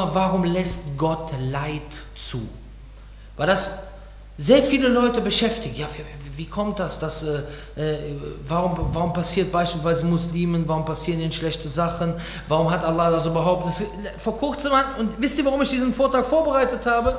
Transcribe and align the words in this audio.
warum 0.00 0.44
lässt 0.44 0.96
Gott 0.96 1.32
Leid 1.38 1.82
zu? 2.14 2.48
Weil 3.36 3.46
das 3.46 3.72
sehr 4.38 4.62
viele 4.62 4.88
Leute 4.88 5.20
beschäftigt. 5.20 5.76
Ja, 5.76 5.86
wie, 6.36 6.46
kommt 6.46 6.78
das? 6.78 6.98
Dass, 6.98 7.22
äh, 7.22 7.42
äh, 7.76 7.98
warum, 8.48 8.88
warum 8.92 9.12
passiert 9.12 9.52
beispielsweise 9.52 10.06
Muslimen, 10.06 10.66
warum 10.66 10.86
passieren 10.86 11.20
ihnen 11.20 11.32
schlechte 11.32 11.68
Sachen? 11.68 12.14
Warum 12.48 12.70
hat 12.70 12.84
Allah 12.84 13.10
das 13.10 13.26
überhaupt? 13.26 13.66
Das, 13.66 13.82
vor 14.18 14.38
kurzem, 14.38 14.72
und 14.98 15.20
wisst 15.20 15.38
ihr, 15.38 15.44
warum 15.44 15.60
ich 15.60 15.68
diesen 15.68 15.92
Vortrag 15.92 16.24
vorbereitet 16.24 16.86
habe? 16.86 17.18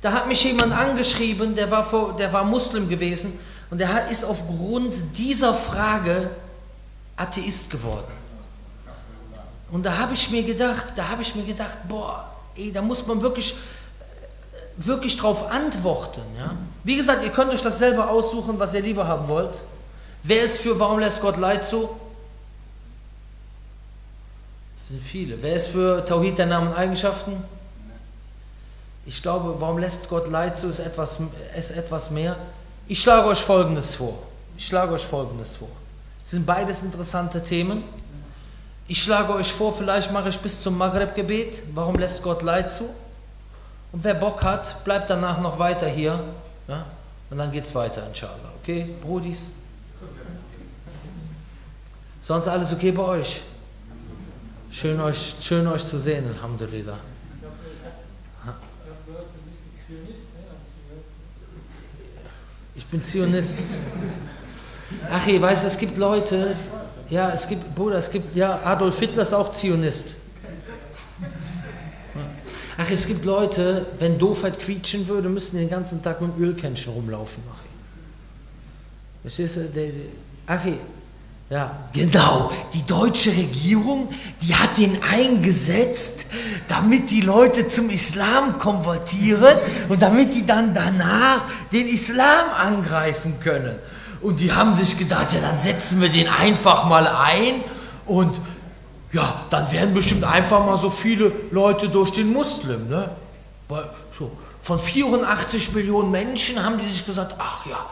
Da 0.00 0.12
hat 0.12 0.26
mich 0.26 0.42
jemand 0.42 0.72
angeschrieben, 0.72 1.54
der 1.54 1.70
war, 1.70 1.84
vor, 1.84 2.16
der 2.16 2.32
war 2.32 2.42
Muslim 2.42 2.88
gewesen 2.88 3.38
und 3.70 3.78
der 3.78 4.08
ist 4.10 4.24
aufgrund 4.24 4.94
dieser 5.16 5.52
Frage 5.54 6.30
Atheist 7.16 7.70
geworden. 7.70 8.21
Und 9.72 9.84
da 9.84 9.96
habe 9.96 10.12
ich 10.12 10.30
mir 10.30 10.42
gedacht, 10.42 10.92
da 10.96 11.08
habe 11.08 11.22
ich 11.22 11.34
mir 11.34 11.44
gedacht, 11.44 11.78
boah, 11.88 12.30
ey, 12.54 12.70
da 12.70 12.82
muss 12.82 13.06
man 13.06 13.22
wirklich, 13.22 13.56
wirklich 14.76 15.16
drauf 15.16 15.50
antworten. 15.50 16.20
Ja? 16.38 16.54
Wie 16.84 16.94
gesagt, 16.94 17.24
ihr 17.24 17.30
könnt 17.30 17.52
euch 17.52 17.62
das 17.62 17.78
selber 17.78 18.10
aussuchen, 18.10 18.60
was 18.60 18.74
ihr 18.74 18.82
lieber 18.82 19.08
haben 19.08 19.28
wollt. 19.28 19.62
Wer 20.22 20.44
ist 20.44 20.58
für, 20.58 20.78
warum 20.78 20.98
lässt 20.98 21.22
Gott 21.22 21.38
Leid 21.38 21.64
zu? 21.64 21.88
Das 24.76 24.88
sind 24.90 25.02
viele. 25.02 25.40
Wer 25.40 25.56
ist 25.56 25.68
für 25.68 26.04
Tawhid 26.04 26.36
der 26.36 26.46
Namen 26.46 26.68
und 26.68 26.74
Eigenschaften? 26.74 27.42
Ich 29.06 29.22
glaube, 29.22 29.56
warum 29.58 29.78
lässt 29.78 30.10
Gott 30.10 30.28
Leid 30.28 30.58
zu, 30.58 30.68
ist 30.68 30.80
etwas, 30.80 31.18
ist 31.58 31.70
etwas 31.70 32.10
mehr. 32.10 32.36
Ich 32.88 33.00
schlage 33.00 33.26
euch 33.26 33.40
Folgendes 33.40 33.94
vor. 33.94 34.18
Ich 34.58 34.66
schlage 34.66 34.92
euch 34.92 35.04
Folgendes 35.04 35.56
vor. 35.56 35.68
Das 36.22 36.32
sind 36.32 36.44
beides 36.44 36.82
interessante 36.82 37.42
Themen. 37.42 37.82
Ich 38.92 39.02
schlage 39.02 39.32
euch 39.32 39.50
vor, 39.50 39.72
vielleicht 39.72 40.12
mache 40.12 40.28
ich 40.28 40.38
bis 40.38 40.60
zum 40.60 40.76
Maghreb-Gebet. 40.76 41.62
Warum 41.74 41.94
lässt 41.94 42.22
Gott 42.22 42.42
Leid 42.42 42.70
zu? 42.70 42.90
Und 43.90 44.04
wer 44.04 44.12
Bock 44.12 44.44
hat, 44.44 44.84
bleibt 44.84 45.08
danach 45.08 45.40
noch 45.40 45.58
weiter 45.58 45.86
hier. 45.86 46.22
Ja? 46.68 46.84
Und 47.30 47.38
dann 47.38 47.50
geht 47.50 47.64
es 47.64 47.74
weiter, 47.74 48.06
inshallah. 48.06 48.52
Okay, 48.60 48.86
Brudis? 49.00 49.52
Sonst 52.20 52.48
alles 52.48 52.70
okay 52.70 52.90
bei 52.90 53.02
euch? 53.02 53.40
Schön 54.70 55.00
euch, 55.00 55.36
schön 55.40 55.66
euch 55.68 55.86
zu 55.86 55.98
sehen, 55.98 56.26
Alhamdulillah. 56.36 56.98
Ich 62.74 62.84
bin 62.84 63.02
Zionist. 63.02 63.54
Ach, 65.10 65.26
ich 65.26 65.40
weiß, 65.40 65.64
es 65.64 65.78
gibt 65.78 65.96
Leute, 65.96 66.54
ja, 67.12 67.30
es 67.30 67.46
gibt, 67.46 67.74
Bruder, 67.74 67.98
es 67.98 68.10
gibt, 68.10 68.34
ja, 68.34 68.60
Adolf 68.64 68.98
Hitler 68.98 69.22
ist 69.22 69.34
auch 69.34 69.52
Zionist. 69.52 70.06
Ach, 72.78 72.90
es 72.90 73.06
gibt 73.06 73.26
Leute, 73.26 73.84
wenn 73.98 74.18
Doofheit 74.18 74.58
quietschen 74.58 75.06
würde, 75.06 75.28
müssten 75.28 75.58
den 75.58 75.68
ganzen 75.68 76.02
Tag 76.02 76.22
mit 76.22 76.34
dem 76.34 76.42
Ölkännchen 76.42 76.90
rumlaufen. 76.90 77.42
Ach, 77.52 77.60
Verstehst 79.20 79.56
du? 79.56 79.68
Der, 79.68 79.90
ach, 80.46 80.64
ja, 81.50 81.70
genau. 81.92 82.50
Die 82.72 82.82
deutsche 82.86 83.30
Regierung, 83.30 84.08
die 84.40 84.54
hat 84.54 84.78
den 84.78 85.02
eingesetzt, 85.02 86.24
damit 86.66 87.10
die 87.10 87.20
Leute 87.20 87.68
zum 87.68 87.90
Islam 87.90 88.58
konvertieren 88.58 89.58
und 89.90 90.00
damit 90.00 90.34
die 90.34 90.46
dann 90.46 90.72
danach 90.72 91.44
den 91.70 91.86
Islam 91.86 92.46
angreifen 92.58 93.38
können. 93.38 93.76
Und 94.22 94.38
die 94.38 94.52
haben 94.52 94.72
sich 94.72 94.96
gedacht, 94.98 95.32
ja, 95.32 95.40
dann 95.40 95.58
setzen 95.58 96.00
wir 96.00 96.08
den 96.08 96.28
einfach 96.28 96.84
mal 96.86 97.06
ein 97.06 97.64
und 98.06 98.40
ja, 99.12 99.44
dann 99.50 99.70
werden 99.70 99.92
bestimmt 99.92 100.24
einfach 100.24 100.64
mal 100.64 100.78
so 100.78 100.90
viele 100.90 101.32
Leute 101.50 101.88
durch 101.88 102.12
den 102.12 102.32
Muslim. 102.32 102.88
Ne? 102.88 103.10
Weil, 103.68 103.90
so, 104.18 104.30
von 104.62 104.78
84 104.78 105.72
Millionen 105.72 106.10
Menschen 106.10 106.62
haben 106.62 106.78
die 106.78 106.88
sich 106.88 107.04
gesagt, 107.04 107.34
ach 107.38 107.66
ja, 107.66 107.84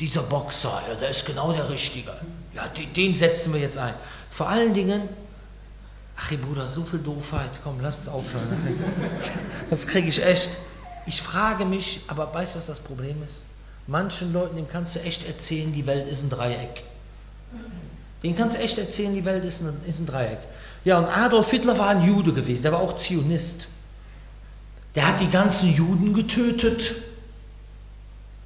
dieser 0.00 0.22
Boxer, 0.22 0.82
ja, 0.88 0.94
der 0.96 1.10
ist 1.10 1.24
genau 1.24 1.52
der 1.52 1.68
Richtige. 1.70 2.12
Ja, 2.52 2.66
den, 2.68 2.92
den 2.92 3.14
setzen 3.14 3.54
wir 3.54 3.60
jetzt 3.60 3.78
ein. 3.78 3.94
Vor 4.30 4.48
allen 4.48 4.74
Dingen, 4.74 5.08
ach 6.16 6.30
Bruder, 6.30 6.66
so 6.66 6.84
viel 6.84 6.98
Doofheit, 6.98 7.60
komm, 7.62 7.78
lass 7.80 7.98
uns 8.00 8.08
aufhören. 8.08 8.46
Das 9.70 9.86
kriege 9.86 10.08
ich 10.08 10.24
echt. 10.24 10.58
Ich 11.06 11.22
frage 11.22 11.64
mich, 11.64 12.02
aber 12.08 12.32
weißt 12.34 12.54
du, 12.54 12.58
was 12.58 12.66
das 12.66 12.80
Problem 12.80 13.22
ist? 13.24 13.44
Manchen 13.86 14.32
Leuten, 14.32 14.56
dem 14.56 14.68
kannst 14.68 14.96
du 14.96 15.00
echt 15.00 15.26
erzählen, 15.26 15.72
die 15.72 15.86
Welt 15.86 16.08
ist 16.08 16.22
ein 16.22 16.30
Dreieck. 16.30 16.84
Den 18.22 18.36
kannst 18.36 18.56
du 18.56 18.60
echt 18.60 18.78
erzählen, 18.78 19.14
die 19.14 19.24
Welt 19.24 19.44
ist 19.44 19.60
ein, 19.60 19.80
ist 19.86 20.00
ein 20.00 20.06
Dreieck. 20.06 20.40
Ja, 20.84 20.98
und 20.98 21.06
Adolf 21.06 21.50
Hitler 21.50 21.78
war 21.78 21.88
ein 21.88 22.02
Jude 22.04 22.32
gewesen, 22.32 22.62
der 22.62 22.72
war 22.72 22.80
auch 22.80 22.96
Zionist. 22.96 23.68
Der 24.94 25.08
hat 25.08 25.20
die 25.20 25.30
ganzen 25.30 25.72
Juden 25.72 26.14
getötet, 26.14 26.94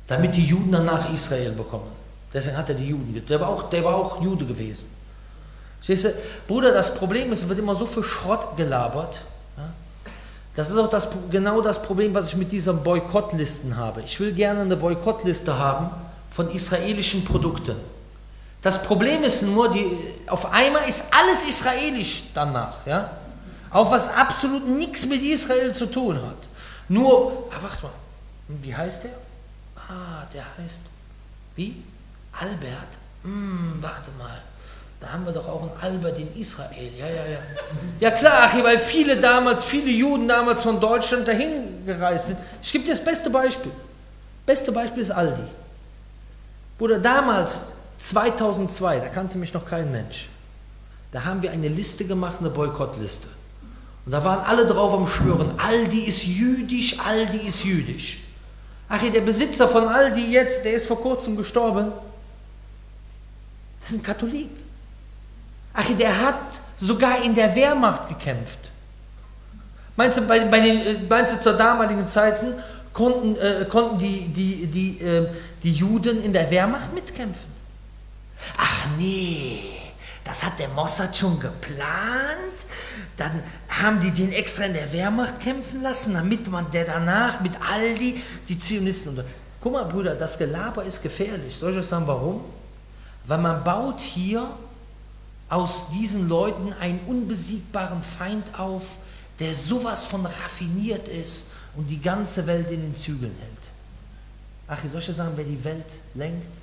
damit 0.07 0.35
die 0.37 0.45
Juden 0.45 0.73
dann 0.73 0.85
nach 0.85 1.13
Israel 1.13 1.53
bekommen. 1.53 1.91
Deswegen 2.35 2.57
hat 2.57 2.69
er 2.69 2.75
die 2.75 2.89
Juden 2.89 3.15
getötet. 3.15 3.31
Der 3.31 3.41
war 3.41 3.49
auch, 3.49 3.71
der 3.71 3.85
war 3.85 3.95
auch 3.95 4.23
Jude 4.23 4.45
gewesen. 4.45 4.87
Siehst 5.81 6.05
du, 6.05 6.15
Bruder, 6.47 6.73
das 6.73 6.95
Problem 6.95 7.33
ist, 7.33 7.43
es 7.43 7.49
wird 7.49 7.59
immer 7.59 7.75
so 7.75 7.87
viel 7.87 8.03
Schrott 8.03 8.57
gelabert. 8.57 9.21
Das 10.57 10.71
ist 10.71 10.77
auch 10.77 10.91
das, 10.91 11.09
genau 11.31 11.61
das 11.61 11.81
Problem, 11.81 12.15
was 12.15 12.29
ich 12.29 12.37
mit 12.37 12.51
diesen 12.51 12.83
Boykottlisten 12.83 13.77
habe. 13.77 14.03
Ich 14.03 14.19
will 14.19 14.33
gerne 14.33 14.63
eine 14.63 14.77
Boykottliste 14.77 15.59
haben 15.59 15.91
von 16.31 16.51
israelischen 16.51 17.25
Produkten. 17.25 17.77
Das 18.63 18.83
Problem 18.83 19.23
ist 19.23 19.43
nur, 19.43 19.71
die, 19.71 19.87
auf 20.27 20.53
einmal 20.53 20.87
ist 20.89 21.05
alles 21.11 21.45
israelisch 21.45 22.25
danach. 22.35 22.85
Ja? 22.87 23.11
Auch 23.71 23.91
was 23.91 24.09
absolut 24.09 24.69
nichts 24.69 25.07
mit 25.07 25.23
Israel 25.23 25.73
zu 25.73 25.87
tun 25.87 26.17
hat. 26.17 26.37
Nur, 26.89 27.49
ah, 27.51 27.63
warte 27.63 27.83
mal, 27.85 27.93
wie 28.49 28.75
heißt 28.75 29.05
der? 29.05 29.13
Ah, 29.77 30.27
der 30.35 30.45
heißt, 30.59 30.81
wie? 31.57 31.83
Albert? 32.33 32.99
Hm, 33.23 33.79
warte 33.81 34.11
mal. 34.19 34.43
Da 35.01 35.13
haben 35.13 35.25
wir 35.25 35.33
doch 35.33 35.49
auch 35.49 35.63
einen 35.63 35.81
Albert 35.81 36.19
in 36.19 36.37
Israel. 36.39 36.93
Ja, 36.99 37.07
ja, 37.07 37.27
ja. 37.27 37.39
Ja 38.01 38.11
klar, 38.11 38.45
Achim, 38.45 38.63
weil 38.65 38.79
viele 38.79 39.17
damals, 39.17 39.65
viele 39.65 39.91
Juden 39.91 40.29
damals 40.29 40.63
von 40.63 40.79
Deutschland 40.79 41.27
dahin 41.27 41.85
gereist 41.87 42.27
sind. 42.27 42.39
Ich 42.63 42.71
gebe 42.71 42.85
dir 42.85 42.91
das 42.91 43.03
beste 43.03 43.31
Beispiel. 43.31 43.73
Beste 44.45 44.73
Beispiel 44.73 45.03
ist 45.03 45.11
Aldi. 45.11 45.43
Bruder, 46.77 46.99
damals, 46.99 47.63
2002, 47.99 49.01
da 49.01 49.09
kannte 49.09 49.39
mich 49.39 49.55
noch 49.55 49.65
kein 49.65 49.91
Mensch. 49.91 50.29
Da 51.13 51.25
haben 51.25 51.43
wir 51.43 51.51
eine 51.51 51.69
Liste 51.69 52.05
gemacht, 52.05 52.39
eine 52.41 52.51
Boykottliste. 52.51 53.29
Und 54.05 54.13
da 54.13 54.23
waren 54.25 54.41
alle 54.45 54.67
drauf 54.67 54.93
am 54.93 55.07
Schwören, 55.07 55.55
Aldi 55.59 56.01
ist 56.01 56.25
jüdisch, 56.25 56.99
Aldi 57.01 57.39
ist 57.47 57.65
jüdisch. 57.65 58.19
Ach, 58.89 59.01
der 59.01 59.21
Besitzer 59.21 59.69
von 59.69 59.87
Aldi 59.89 60.31
jetzt, 60.31 60.65
der 60.65 60.73
ist 60.73 60.87
vor 60.87 61.01
kurzem 61.01 61.37
gestorben. 61.37 61.93
Das 63.81 63.91
ist 63.91 63.99
ein 63.99 64.03
Katholik. 64.03 64.49
Ach, 65.73 65.87
der 65.99 66.21
hat 66.21 66.61
sogar 66.81 67.23
in 67.23 67.35
der 67.35 67.55
Wehrmacht 67.55 68.09
gekämpft. 68.09 68.59
Meinst 69.97 70.19
du, 70.19 70.23
bei, 70.23 70.41
bei 70.41 70.61
den, 70.61 70.81
äh, 70.81 70.97
meinst 71.09 71.35
du 71.35 71.41
zur 71.41 71.53
damaligen 71.55 72.09
Zeiten 72.09 72.55
konnten, 72.93 73.37
äh, 73.37 73.67
konnten 73.67 73.99
die, 73.99 74.29
die, 74.29 74.67
die, 74.67 75.01
äh, 75.01 75.29
die 75.63 75.73
Juden 75.73 76.23
in 76.25 76.33
der 76.33 76.51
Wehrmacht 76.51 76.93
mitkämpfen? 76.95 77.51
Ach 78.57 78.87
nee, 78.97 79.61
das 80.25 80.43
hat 80.45 80.59
der 80.59 80.69
Mossad 80.69 81.17
schon 81.17 81.39
geplant. 81.39 81.87
Dann 83.17 83.43
haben 83.69 84.01
die 84.01 84.11
den 84.11 84.33
extra 84.33 84.65
in 84.65 84.73
der 84.73 84.91
Wehrmacht 84.93 85.41
kämpfen 85.41 85.83
lassen, 85.83 86.15
damit 86.15 86.51
man 86.51 86.71
der 86.71 86.87
danach 86.87 87.41
mit 87.41 87.53
Aldi 87.71 88.23
die 88.49 88.59
Zionisten 88.59 89.11
unter. 89.11 89.25
Guck 89.61 89.75
mal, 89.75 89.85
Brüder, 89.85 90.15
das 90.15 90.39
Gelaber 90.39 90.85
ist 90.85 91.03
gefährlich. 91.03 91.55
Soll 91.55 91.73
ich 91.73 91.79
euch 91.79 91.87
sagen, 91.87 92.07
warum? 92.07 92.43
Weil 93.27 93.39
man 93.39 93.63
baut 93.63 94.01
hier 94.01 94.49
aus 95.51 95.91
diesen 95.91 96.29
Leuten 96.29 96.73
einen 96.81 97.01
unbesiegbaren 97.07 98.03
Feind 98.03 98.59
auf, 98.59 98.93
der 99.41 99.53
sowas 99.53 100.07
von 100.07 100.25
raffiniert 100.25 101.09
ist 101.09 101.47
und 101.77 101.91
die 101.91 102.01
ganze 102.01 102.47
Welt 102.47 102.71
in 102.71 102.81
den 102.81 102.95
Zügeln 102.95 103.37
hält. 103.41 103.71
Ach, 104.69 104.85
ich 104.85 104.93
soll 104.93 105.03
schon 105.03 105.15
sagen, 105.17 105.33
wer 105.35 105.45
die 105.45 105.63
Welt 105.65 105.85
lenkt? 106.15 106.57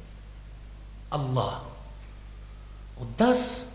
Allah. 1.10 1.62
Und 2.96 3.10
das 3.18 3.66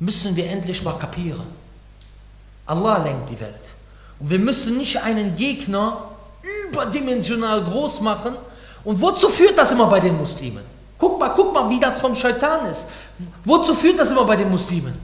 müssen 0.00 0.34
wir 0.34 0.50
endlich 0.50 0.82
mal 0.82 0.98
kapieren. 0.98 1.46
Allah 2.66 2.98
lenkt 2.98 3.30
die 3.30 3.40
Welt. 3.40 3.54
Und 4.18 4.30
wir 4.30 4.38
müssen 4.40 4.76
nicht 4.78 5.00
einen 5.00 5.36
Gegner 5.36 6.10
überdimensional 6.68 7.62
groß 7.64 8.00
machen. 8.00 8.34
Und 8.82 9.00
wozu 9.00 9.28
führt 9.28 9.56
das 9.56 9.72
immer 9.72 9.86
bei 9.86 10.00
den 10.00 10.16
Muslimen? 10.16 10.75
Guck 10.98 11.18
mal, 11.18 11.30
guck 11.30 11.52
mal, 11.52 11.68
wie 11.68 11.78
das 11.78 12.00
vom 12.00 12.14
Scheitan 12.14 12.66
ist. 12.66 12.88
Wozu 13.44 13.74
führt 13.74 13.98
das 13.98 14.10
immer 14.10 14.24
bei 14.24 14.36
den 14.36 14.50
Muslimen? 14.50 14.98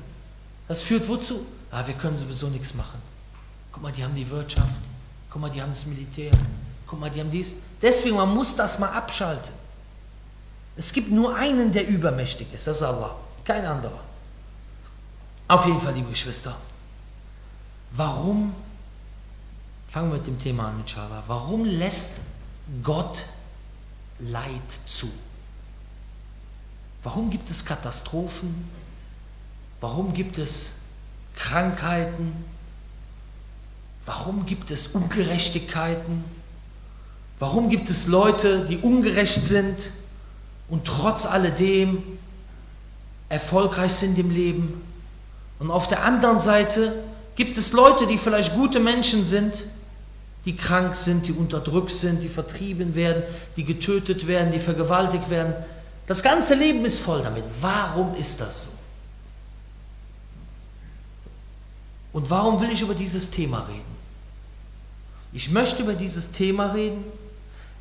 Das 0.68 0.82
führt 0.82 1.08
wozu? 1.08 1.46
Ah, 1.70 1.86
wir 1.86 1.94
können 1.94 2.16
sowieso 2.16 2.48
nichts 2.48 2.74
machen. 2.74 3.00
Guck 3.72 3.82
mal, 3.82 3.92
die 3.92 4.02
haben 4.02 4.14
die 4.14 4.28
Wirtschaft. 4.28 4.80
Guck 5.30 5.40
mal, 5.40 5.50
die 5.50 5.60
haben 5.60 5.70
das 5.72 5.86
Militär. 5.86 6.30
Guck 6.86 7.00
mal, 7.00 7.10
die 7.10 7.20
haben 7.20 7.30
dies. 7.30 7.54
Deswegen, 7.80 8.16
man 8.16 8.34
muss 8.34 8.54
das 8.56 8.78
mal 8.78 8.90
abschalten. 8.90 9.52
Es 10.76 10.92
gibt 10.92 11.10
nur 11.10 11.36
einen, 11.36 11.72
der 11.72 11.86
übermächtig 11.88 12.52
ist. 12.52 12.66
Das 12.66 12.78
ist 12.78 12.82
Allah. 12.82 13.14
Kein 13.44 13.64
anderer. 13.64 14.00
Auf 15.48 15.66
jeden 15.66 15.80
Fall, 15.80 15.94
liebe 15.94 16.10
Geschwister. 16.10 16.56
Warum 17.92 18.54
Fangen 19.92 20.10
wir 20.10 20.16
mit 20.16 20.26
dem 20.26 20.38
Thema 20.38 20.68
an, 20.68 20.80
inshallah. 20.80 21.22
Warum 21.26 21.66
lässt 21.66 22.12
Gott 22.82 23.24
Leid 24.20 24.52
zu? 24.86 25.10
Warum 27.02 27.30
gibt 27.30 27.50
es 27.50 27.64
Katastrophen? 27.64 28.68
Warum 29.80 30.14
gibt 30.14 30.38
es 30.38 30.70
Krankheiten? 31.34 32.32
Warum 34.06 34.46
gibt 34.46 34.70
es 34.70 34.88
Ungerechtigkeiten? 34.88 36.24
Warum 37.38 37.68
gibt 37.70 37.90
es 37.90 38.06
Leute, 38.06 38.64
die 38.66 38.78
ungerecht 38.78 39.42
sind 39.42 39.92
und 40.68 40.84
trotz 40.84 41.26
alledem 41.26 42.02
erfolgreich 43.28 43.92
sind 43.92 44.18
im 44.18 44.30
Leben? 44.30 44.80
Und 45.58 45.70
auf 45.70 45.88
der 45.88 46.04
anderen 46.04 46.38
Seite 46.38 47.04
gibt 47.34 47.56
es 47.56 47.72
Leute, 47.72 48.06
die 48.06 48.18
vielleicht 48.18 48.54
gute 48.54 48.78
Menschen 48.78 49.24
sind, 49.24 49.64
die 50.44 50.56
krank 50.56 50.94
sind, 50.96 51.26
die 51.26 51.32
unterdrückt 51.32 51.92
sind, 51.92 52.22
die 52.22 52.28
vertrieben 52.28 52.94
werden, 52.94 53.22
die 53.56 53.64
getötet 53.64 54.26
werden, 54.26 54.52
die 54.52 54.58
vergewaltigt 54.58 55.30
werden. 55.30 55.54
Das 56.06 56.22
ganze 56.22 56.54
Leben 56.54 56.84
ist 56.84 56.98
voll 56.98 57.22
damit. 57.22 57.44
Warum 57.60 58.14
ist 58.16 58.40
das 58.40 58.64
so? 58.64 58.70
Und 62.12 62.28
warum 62.28 62.60
will 62.60 62.70
ich 62.70 62.82
über 62.82 62.94
dieses 62.94 63.30
Thema 63.30 63.60
reden? 63.60 63.92
Ich 65.32 65.50
möchte 65.50 65.82
über 65.82 65.94
dieses 65.94 66.30
Thema 66.30 66.72
reden, 66.72 67.04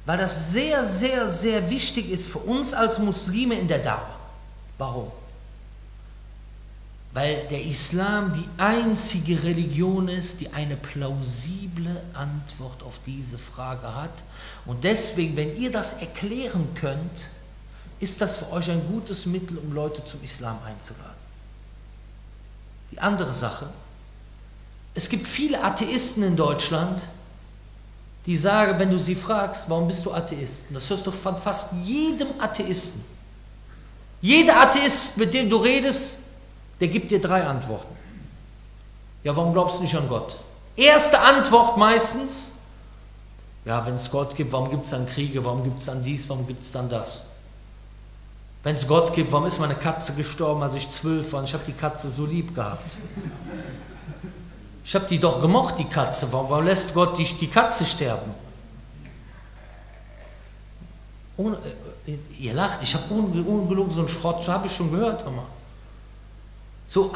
weil 0.06 0.18
das 0.18 0.52
sehr, 0.54 0.86
sehr, 0.86 1.28
sehr 1.30 1.70
wichtig 1.70 2.10
ist 2.10 2.28
für 2.28 2.40
uns 2.40 2.74
als 2.74 2.98
Muslime 2.98 3.56
in 3.56 3.68
der 3.68 3.80
Dauer. 3.80 4.10
Warum? 4.78 5.12
Weil 7.14 7.46
der 7.50 7.62
Islam 7.66 8.34
die 8.34 8.48
einzige 8.62 9.44
Religion 9.44 10.08
ist, 10.08 10.40
die 10.40 10.54
eine 10.54 10.78
plausible 10.78 12.02
Antwort 12.14 12.82
auf 12.84 13.02
diese 13.06 13.38
Frage 13.38 13.94
hat. 13.94 14.24
Und 14.66 14.86
deswegen, 14.86 15.36
wenn 15.36 15.58
ihr 15.58 15.72
das 15.74 15.94
erklären 15.94 16.70
könnt, 16.76 17.30
ist 18.02 18.20
das 18.20 18.38
für 18.38 18.52
euch 18.52 18.70
ein 18.70 18.86
gutes 18.88 19.26
Mittel, 19.26 19.58
um 19.58 19.72
Leute 19.74 20.04
zum 20.04 20.22
Islam 20.24 20.58
einzuladen. 20.66 21.22
Die 22.90 23.00
andere 23.00 23.34
Sache, 23.34 23.70
es 24.96 25.08
gibt 25.08 25.28
viele 25.28 25.64
Atheisten 25.64 26.24
in 26.24 26.36
Deutschland, 26.36 27.04
die 28.26 28.36
sagen, 28.36 28.78
wenn 28.80 28.90
du 28.90 29.00
sie 29.00 29.16
fragst, 29.16 29.70
warum 29.70 29.88
bist 29.88 30.06
du 30.06 30.12
Atheist? 30.12 30.64
Und 30.68 30.76
das 30.76 30.90
hörst 30.90 31.06
du 31.06 31.12
von 31.12 31.38
fast 31.38 31.70
jedem 31.84 32.28
Atheisten. 32.40 33.04
Jeder 34.22 34.60
Atheist, 34.60 35.18
mit 35.18 35.34
dem 35.34 35.50
du 35.50 35.58
redest, 35.58 36.18
der 36.80 36.88
gibt 36.88 37.12
dir 37.12 37.22
drei 37.22 37.46
Antworten. 37.46 37.96
Ja, 39.24 39.36
warum 39.36 39.54
glaubst 39.54 39.78
du 39.78 39.84
nicht 39.84 39.96
an 39.96 40.10
Gott? 40.10 40.38
Erste 40.76 41.20
Antwort 41.20 41.78
meistens, 41.78 42.52
ja, 43.64 43.86
wenn 43.86 43.96
es 43.96 44.10
Gott 44.10 44.36
gibt, 44.36 44.52
warum 44.52 44.72
gibt 44.72 44.86
es 44.86 44.92
dann 44.92 45.08
Kriege, 45.08 45.46
warum 45.46 45.64
gibt 45.64 45.80
es 45.80 45.86
dann 45.86 46.04
dies, 46.04 46.28
warum 46.28 46.48
gibt 46.48 46.64
es 46.64 46.72
dann 46.72 46.90
das? 46.90 47.22
Wenn 48.64 48.76
es 48.76 48.88
Gott 48.88 49.14
gibt, 49.14 49.32
warum 49.32 49.48
ist 49.48 49.60
meine 49.60 49.76
Katze 49.76 50.14
gestorben, 50.14 50.62
als 50.62 50.76
ich 50.76 50.90
zwölf 50.90 51.32
war 51.34 51.40
und 51.40 51.46
ich 51.46 51.54
habe 51.54 51.64
die 51.66 51.74
Katze 51.74 52.10
so 52.10 52.26
lieb 52.26 52.54
gehabt? 52.54 52.92
Ich 54.86 54.94
habe 54.94 55.06
die 55.06 55.20
doch 55.20 55.40
gemocht, 55.40 55.80
die 55.80 55.86
Katze. 55.86 56.32
Warum 56.32 56.66
lässt 56.66 56.94
Gott 56.94 57.18
die, 57.18 57.24
die 57.24 57.48
Katze 57.48 57.86
sterben? 57.86 58.34
Ohne, 61.38 61.58
äh, 62.06 62.18
ihr 62.40 62.54
lacht, 62.54 62.84
ich 62.84 62.94
habe 62.94 63.12
ungelogen 63.14 63.92
so 63.92 64.02
einen 64.02 64.10
Schrott, 64.10 64.48
habe 64.48 64.68
ich 64.68 64.76
schon 64.76 64.92
gehört. 64.92 65.24
Immer. 65.26 65.46
So, 66.88 67.12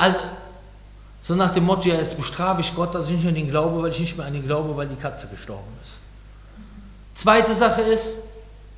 so 1.21 1.35
nach 1.35 1.51
dem 1.51 1.65
Motto, 1.65 1.89
ja, 1.89 1.95
jetzt 1.95 2.17
bestrafe 2.17 2.61
ich 2.61 2.73
Gott, 2.75 2.95
dass 2.95 3.07
ich 3.07 3.17
nicht 3.17 3.27
an 3.27 3.35
den 3.35 3.49
glaube, 3.49 3.83
weil 3.83 3.91
ich 3.91 3.99
nicht 3.99 4.17
mehr 4.17 4.25
an 4.25 4.33
den 4.33 4.45
glaube, 4.45 4.75
weil 4.77 4.87
die 4.87 4.95
Katze 4.95 5.27
gestorben 5.27 5.67
ist. 5.83 5.97
Zweite 7.13 7.53
Sache 7.53 7.81
ist, 7.81 8.17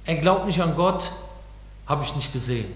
er 0.05 0.15
glaubt 0.15 0.45
nicht 0.45 0.61
an 0.61 0.75
Gott, 0.75 1.11
habe 1.87 2.03
ich 2.03 2.15
nicht 2.15 2.33
gesehen. 2.33 2.73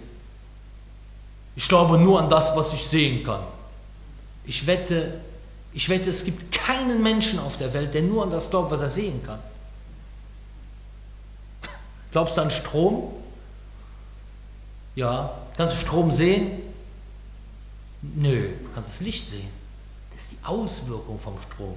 Ich 1.56 1.68
glaube 1.68 1.98
nur 1.98 2.20
an 2.20 2.30
das, 2.30 2.56
was 2.56 2.74
ich 2.74 2.88
sehen 2.88 3.24
kann. 3.24 3.42
Ich 4.46 4.66
wette, 4.66 5.22
ich 5.74 5.90
wette, 5.90 6.10
es 6.10 6.24
gibt 6.24 6.52
keinen 6.52 7.04
Menschen 7.04 7.40
auf 7.40 7.58
der 7.58 7.74
Welt, 7.74 7.94
der 7.94 8.02
nur 8.02 8.24
an 8.24 8.32
das 8.32 8.50
glaubt, 8.50 8.72
was 8.72 8.82
er 8.82 8.90
sehen 8.90 9.22
kann. 9.24 9.40
Glaubst 12.12 12.38
du 12.38 12.42
an 12.42 12.52
Strom? 12.52 13.14
Ja. 14.96 15.32
Kannst 15.58 15.76
du 15.76 15.82
Strom 15.82 16.12
sehen? 16.12 16.62
Nö. 18.02 18.50
Kannst 18.74 18.90
du 18.90 18.94
das 18.94 19.02
Licht 19.02 19.30
sehen? 19.30 19.50
Das 20.12 20.22
ist 20.22 20.32
die 20.32 20.44
Auswirkung 20.44 21.20
vom 21.20 21.38
Strom. 21.40 21.76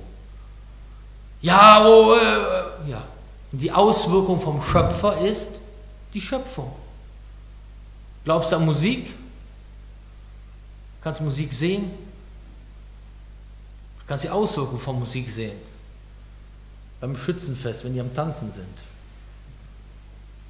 Ja, 1.43 1.85
oh, 1.87 2.15
äh, 2.15 2.91
ja. 2.91 3.05
Und 3.53 3.59
die 3.59 3.71
Auswirkung 3.71 4.41
vom 4.41 4.63
Schöpfer 4.63 5.19
ist 5.19 5.51
die 6.15 6.21
Schöpfung. 6.21 6.73
Glaubst 8.25 8.53
du 8.53 8.57
an 8.57 8.65
Musik? 8.65 9.13
Kannst 11.03 11.21
du 11.21 11.25
Musik 11.25 11.53
sehen? 11.53 11.91
Kannst 14.07 14.25
die 14.25 14.31
Auswirkungen 14.31 14.81
von 14.81 14.99
Musik 14.99 15.31
sehen. 15.31 15.57
Beim 17.01 17.17
Schützenfest, 17.17 17.85
wenn 17.85 17.93
die 17.93 18.01
am 18.01 18.15
Tanzen 18.15 18.51
sind. 18.51 18.67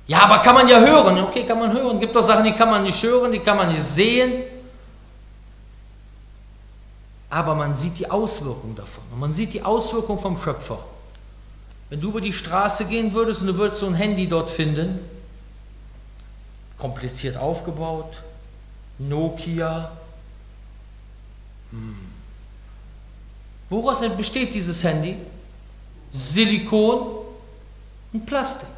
Ja, 0.06 0.25
aber 0.25 0.38
kann 0.38 0.55
man 0.55 0.69
ja 0.69 0.79
hören. 0.79 1.19
Okay, 1.19 1.44
kann 1.44 1.59
man 1.59 1.73
hören. 1.73 1.99
Gibt 1.99 2.15
doch 2.15 2.23
Sachen, 2.23 2.44
die 2.44 2.53
kann 2.53 2.71
man 2.71 2.85
nicht 2.85 3.03
hören, 3.03 3.32
die 3.32 3.38
kann 3.38 3.56
man 3.56 3.69
nicht 3.69 3.82
sehen. 3.82 4.44
Aber 7.31 7.55
man 7.55 7.75
sieht 7.75 7.99
die 7.99 8.09
Auswirkung 8.09 8.77
davon. 8.77 9.03
Und 9.12 9.19
man 9.19 9.35
sieht 9.35 9.53
die 9.53 9.62
Auswirkung 9.62 10.20
vom 10.20 10.38
Schöpfer. 10.38 10.79
Wenn 11.91 12.00
du 12.00 12.11
über 12.11 12.20
die 12.20 12.32
Straße 12.32 12.85
gehen 12.85 13.12
würdest 13.12 13.41
und 13.41 13.49
du 13.49 13.56
würdest 13.56 13.81
so 13.81 13.87
ein 13.87 13.94
Handy 13.94 14.29
dort 14.29 14.50
finden, 14.50 15.00
kompliziert 16.79 17.37
aufgebaut, 17.37 18.23
Nokia, 18.99 19.91
hm. 21.75 21.97
Woraus 23.69 24.00
besteht 24.17 24.55
dieses 24.55 24.85
Handy? 24.85 25.17
Silikon 26.12 27.25
und 28.12 28.25
Plastik. 28.25 28.69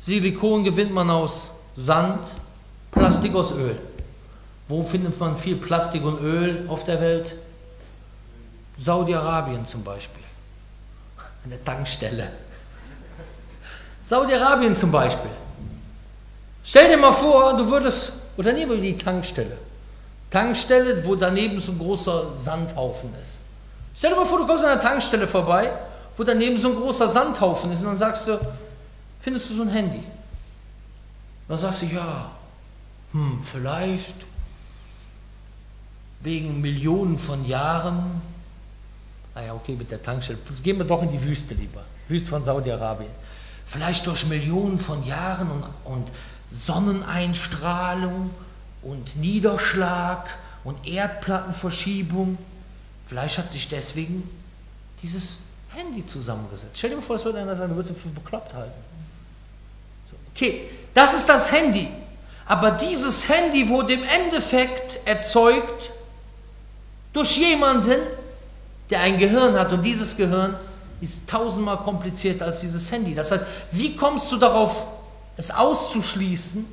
Silikon 0.00 0.64
gewinnt 0.64 0.92
man 0.92 1.10
aus 1.10 1.48
Sand, 1.76 2.34
Plastik 2.90 3.34
aus 3.34 3.52
Öl. 3.52 3.78
Wo 4.68 4.82
findet 4.82 5.18
man 5.20 5.36
viel 5.36 5.56
Plastik 5.56 6.02
und 6.04 6.20
Öl 6.22 6.64
auf 6.68 6.84
der 6.84 7.00
Welt? 7.00 7.36
Saudi-Arabien 8.78 9.66
zum 9.66 9.84
Beispiel. 9.84 10.22
Der 11.44 11.62
Tankstelle. 11.62 12.32
Saudi-Arabien 14.08 14.74
zum 14.74 14.90
Beispiel. 14.90 15.30
Stell 16.64 16.88
dir 16.88 16.96
mal 16.96 17.12
vor, 17.12 17.56
du 17.56 17.68
würdest, 17.68 18.12
oder 18.36 18.52
nehmen 18.52 18.72
wir 18.72 18.80
die 18.80 18.96
Tankstelle. 18.96 19.56
Tankstelle, 20.30 21.04
wo 21.04 21.14
daneben 21.14 21.60
so 21.60 21.72
ein 21.72 21.78
großer 21.78 22.36
Sandhaufen 22.36 23.10
ist. 23.20 23.40
Stell 23.96 24.10
dir 24.10 24.16
mal 24.16 24.24
vor, 24.24 24.38
du 24.38 24.46
kommst 24.46 24.64
an 24.64 24.72
einer 24.72 24.80
Tankstelle 24.80 25.28
vorbei, 25.28 25.70
wo 26.16 26.24
daneben 26.24 26.58
so 26.58 26.68
ein 26.70 26.76
großer 26.76 27.08
Sandhaufen 27.08 27.70
ist 27.70 27.80
und 27.80 27.86
dann 27.86 27.96
sagst 27.96 28.26
du, 28.26 28.38
findest 29.20 29.50
du 29.50 29.54
so 29.54 29.62
ein 29.62 29.68
Handy? 29.68 30.02
dann 31.46 31.58
sagst 31.58 31.82
du, 31.82 31.86
ja, 31.86 32.30
hm, 33.12 33.42
vielleicht 33.44 34.14
wegen 36.20 36.60
Millionen 36.60 37.18
von 37.18 37.44
Jahren, 37.46 38.22
ah 39.34 39.42
okay, 39.52 39.74
mit 39.76 39.90
der 39.90 40.02
Tankstelle, 40.02 40.38
gehen 40.62 40.78
wir 40.78 40.86
doch 40.86 41.02
in 41.02 41.10
die 41.10 41.22
Wüste 41.22 41.52
lieber, 41.54 41.84
Wüste 42.08 42.30
von 42.30 42.42
Saudi-Arabien. 42.42 43.10
Vielleicht 43.66 44.06
durch 44.06 44.26
Millionen 44.26 44.78
von 44.78 45.04
Jahren 45.04 45.50
und, 45.50 45.64
und 45.84 46.08
Sonneneinstrahlung 46.54 48.30
und 48.82 49.16
Niederschlag 49.16 50.26
und 50.62 50.86
Erdplattenverschiebung 50.86 52.38
Vielleicht 53.06 53.38
hat 53.38 53.52
sich 53.52 53.68
deswegen 53.68 54.28
dieses 55.02 55.38
Handy 55.68 56.06
zusammengesetzt. 56.06 56.72
Stell 56.74 56.90
dir 56.90 56.96
mal 56.96 57.02
vor, 57.02 57.16
es 57.16 57.24
würde 57.24 57.38
einer 57.38 57.76
würdest 57.76 57.90
ihn 57.90 58.00
für 58.00 58.08
bekloppt 58.08 58.54
halten. 58.54 58.72
So, 60.10 60.16
okay, 60.34 60.70
das 60.94 61.14
ist 61.14 61.28
das 61.28 61.52
Handy. 61.52 61.88
Aber 62.46 62.72
dieses 62.72 63.28
Handy 63.28 63.68
wurde 63.68 63.94
im 63.94 64.02
Endeffekt 64.02 65.00
erzeugt 65.06 65.92
durch 67.12 67.36
jemanden, 67.36 68.00
der 68.90 69.00
ein 69.00 69.18
Gehirn 69.18 69.58
hat. 69.58 69.72
Und 69.72 69.82
dieses 69.82 70.16
Gehirn 70.16 70.56
ist 71.00 71.26
tausendmal 71.26 71.78
komplizierter 71.78 72.46
als 72.46 72.60
dieses 72.60 72.90
Handy. 72.90 73.14
Das 73.14 73.30
heißt, 73.30 73.44
wie 73.72 73.96
kommst 73.96 74.30
du 74.32 74.36
darauf, 74.36 74.86
es 75.36 75.50
auszuschließen, 75.50 76.66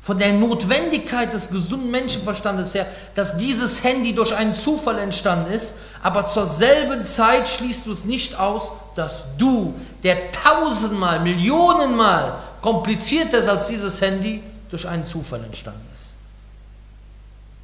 von 0.00 0.18
der 0.18 0.32
Notwendigkeit 0.32 1.32
des 1.32 1.50
gesunden 1.50 1.90
Menschenverstandes 1.90 2.74
her, 2.74 2.86
dass 3.14 3.36
dieses 3.36 3.84
Handy 3.84 4.14
durch 4.14 4.34
einen 4.34 4.54
Zufall 4.54 4.98
entstanden 4.98 5.52
ist, 5.52 5.74
aber 6.02 6.26
zur 6.26 6.46
selben 6.46 7.04
Zeit 7.04 7.48
schließt 7.48 7.86
du 7.86 7.92
es 7.92 8.04
nicht 8.06 8.38
aus, 8.38 8.72
dass 8.94 9.24
du, 9.36 9.74
der 10.02 10.32
tausendmal, 10.32 11.20
millionenmal 11.20 12.38
komplizierter 12.62 13.38
ist 13.38 13.48
als 13.48 13.66
dieses 13.68 14.00
Handy, 14.00 14.42
durch 14.70 14.88
einen 14.88 15.04
Zufall 15.04 15.44
entstanden 15.44 15.86
ist. 15.92 16.12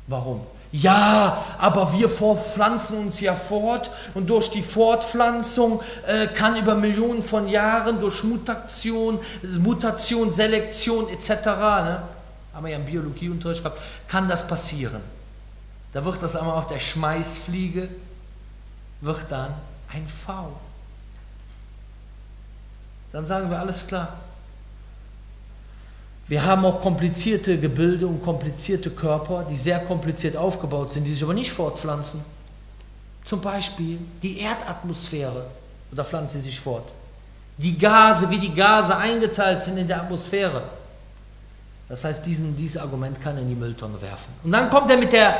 Warum? 0.06 0.46
Ja, 0.78 1.42
aber 1.56 1.94
wir 1.94 2.10
pflanzen 2.10 2.98
uns 2.98 3.20
ja 3.20 3.34
fort 3.34 3.90
und 4.12 4.28
durch 4.28 4.50
die 4.50 4.62
Fortpflanzung 4.62 5.80
äh, 6.06 6.26
kann 6.26 6.54
über 6.56 6.74
Millionen 6.74 7.22
von 7.22 7.48
Jahren 7.48 7.98
durch 7.98 8.22
Mutation, 8.24 9.18
Mutation, 9.58 10.30
Selektion 10.30 11.08
etc., 11.08 11.30
ne, 11.46 12.02
haben 12.52 12.64
wir 12.64 12.72
ja 12.72 12.76
im 12.76 12.84
Biologieunterricht 12.84 13.62
gehabt, 13.64 13.80
kann 14.06 14.28
das 14.28 14.46
passieren. 14.46 15.00
Da 15.94 16.04
wird 16.04 16.22
das 16.22 16.36
einmal 16.36 16.58
auf 16.58 16.66
der 16.66 16.78
Schmeißfliege, 16.80 17.88
wird 19.00 19.24
dann 19.30 19.54
ein 19.90 20.06
V. 20.26 20.60
Dann 23.12 23.24
sagen 23.24 23.50
wir 23.50 23.58
alles 23.58 23.86
klar. 23.86 24.08
Wir 26.28 26.44
haben 26.44 26.64
auch 26.64 26.80
komplizierte 26.82 27.58
Gebilde 27.58 28.06
und 28.06 28.22
komplizierte 28.24 28.90
Körper, 28.90 29.46
die 29.48 29.56
sehr 29.56 29.78
kompliziert 29.80 30.36
aufgebaut 30.36 30.90
sind, 30.90 31.04
die 31.04 31.12
sich 31.12 31.22
aber 31.22 31.34
nicht 31.34 31.52
fortpflanzen. 31.52 32.20
Zum 33.24 33.40
Beispiel 33.40 33.98
die 34.22 34.40
Erdatmosphäre, 34.40 35.46
oder 35.92 36.04
pflanzen 36.04 36.42
sie 36.42 36.50
sich 36.50 36.58
fort. 36.58 36.92
Die 37.58 37.78
Gase, 37.78 38.28
wie 38.30 38.38
die 38.38 38.54
Gase 38.54 38.96
eingeteilt 38.96 39.62
sind 39.62 39.78
in 39.78 39.86
der 39.86 40.02
Atmosphäre. 40.02 40.62
Das 41.88 42.04
heißt, 42.04 42.26
diesen, 42.26 42.56
dieses 42.56 42.76
Argument 42.76 43.20
kann 43.20 43.36
er 43.36 43.42
in 43.42 43.48
die 43.48 43.54
Mülltonne 43.54 44.00
werfen. 44.02 44.32
Und 44.42 44.52
dann 44.52 44.68
kommt 44.68 44.90
er 44.90 44.96
mit 44.96 45.12
der, 45.12 45.36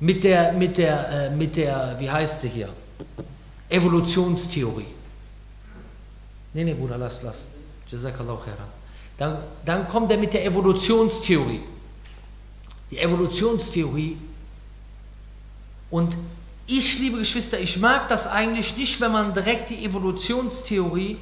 mit 0.00 0.24
der, 0.24 0.52
mit 0.52 0.78
der, 0.78 1.08
äh, 1.10 1.30
mit 1.30 1.56
der, 1.56 1.96
wie 1.98 2.10
heißt 2.10 2.40
sie 2.40 2.48
hier? 2.48 2.70
Evolutionstheorie. 3.68 4.86
Nee, 6.54 6.64
nee, 6.64 6.74
Bruder, 6.74 6.96
lass, 6.96 7.22
lass. 7.22 7.44
Jazakallahu 7.90 8.38
khairan. 8.38 8.68
Dann, 9.18 9.38
dann 9.64 9.88
kommt 9.88 10.10
er 10.10 10.18
mit 10.18 10.34
der 10.34 10.44
Evolutionstheorie. 10.44 11.62
Die 12.90 12.98
Evolutionstheorie. 12.98 14.18
Und 15.90 16.16
ich, 16.66 16.98
liebe 16.98 17.18
Geschwister, 17.18 17.58
ich 17.58 17.78
mag 17.78 18.08
das 18.08 18.26
eigentlich 18.26 18.76
nicht, 18.76 19.00
wenn 19.00 19.12
man 19.12 19.32
direkt 19.32 19.70
die 19.70 19.84
Evolutionstheorie 19.84 21.16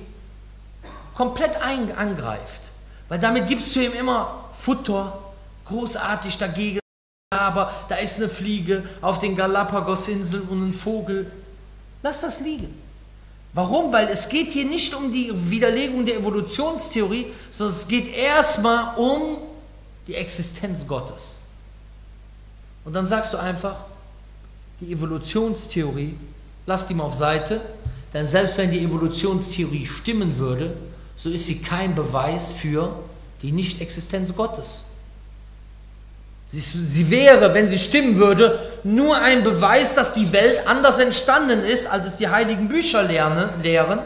komplett 1.14 1.60
angreift. 1.62 2.62
Weil 3.08 3.18
damit 3.18 3.46
gibst 3.46 3.74
du 3.76 3.84
ihm 3.84 3.92
immer 3.92 4.48
Futter, 4.58 5.18
großartig 5.66 6.38
dagegen. 6.38 6.80
Aber 7.30 7.72
da 7.88 7.96
ist 7.96 8.16
eine 8.16 8.28
Fliege 8.28 8.88
auf 9.00 9.18
den 9.18 9.36
Galapagos-Inseln 9.36 10.44
und 10.48 10.70
ein 10.70 10.72
Vogel. 10.72 11.30
Lass 12.02 12.20
das 12.20 12.40
liegen. 12.40 12.83
Warum? 13.54 13.92
Weil 13.92 14.08
es 14.08 14.28
geht 14.28 14.50
hier 14.50 14.66
nicht 14.66 14.94
um 14.94 15.12
die 15.12 15.30
Widerlegung 15.50 16.04
der 16.04 16.16
Evolutionstheorie, 16.16 17.26
sondern 17.52 17.76
es 17.76 17.86
geht 17.86 18.12
erstmal 18.14 18.96
um 18.96 19.38
die 20.08 20.16
Existenz 20.16 20.86
Gottes. 20.86 21.36
Und 22.84 22.92
dann 22.92 23.06
sagst 23.06 23.32
du 23.32 23.38
einfach, 23.38 23.76
die 24.80 24.92
Evolutionstheorie, 24.92 26.16
lass 26.66 26.88
die 26.88 26.94
mal 26.94 27.04
auf 27.04 27.14
Seite, 27.14 27.60
denn 28.12 28.26
selbst 28.26 28.58
wenn 28.58 28.70
die 28.70 28.80
Evolutionstheorie 28.80 29.86
stimmen 29.86 30.36
würde, 30.36 30.76
so 31.16 31.30
ist 31.30 31.46
sie 31.46 31.60
kein 31.60 31.94
Beweis 31.94 32.52
für 32.52 32.92
die 33.42 33.52
Nichtexistenz 33.52 34.34
Gottes. 34.34 34.82
Sie, 36.60 37.10
wäre, 37.10 37.52
wenn 37.52 37.68
sie 37.68 37.80
stimmen 37.80 38.16
würde, 38.16 38.60
nur 38.84 39.16
ein 39.16 39.42
Beweis, 39.42 39.96
dass 39.96 40.12
die 40.12 40.32
Welt 40.32 40.68
anders 40.68 41.00
entstanden 41.00 41.64
ist, 41.64 41.88
als 41.88 42.06
es 42.06 42.16
die 42.16 42.28
heiligen 42.28 42.68
Bücher 42.68 43.02
lehren. 43.02 43.98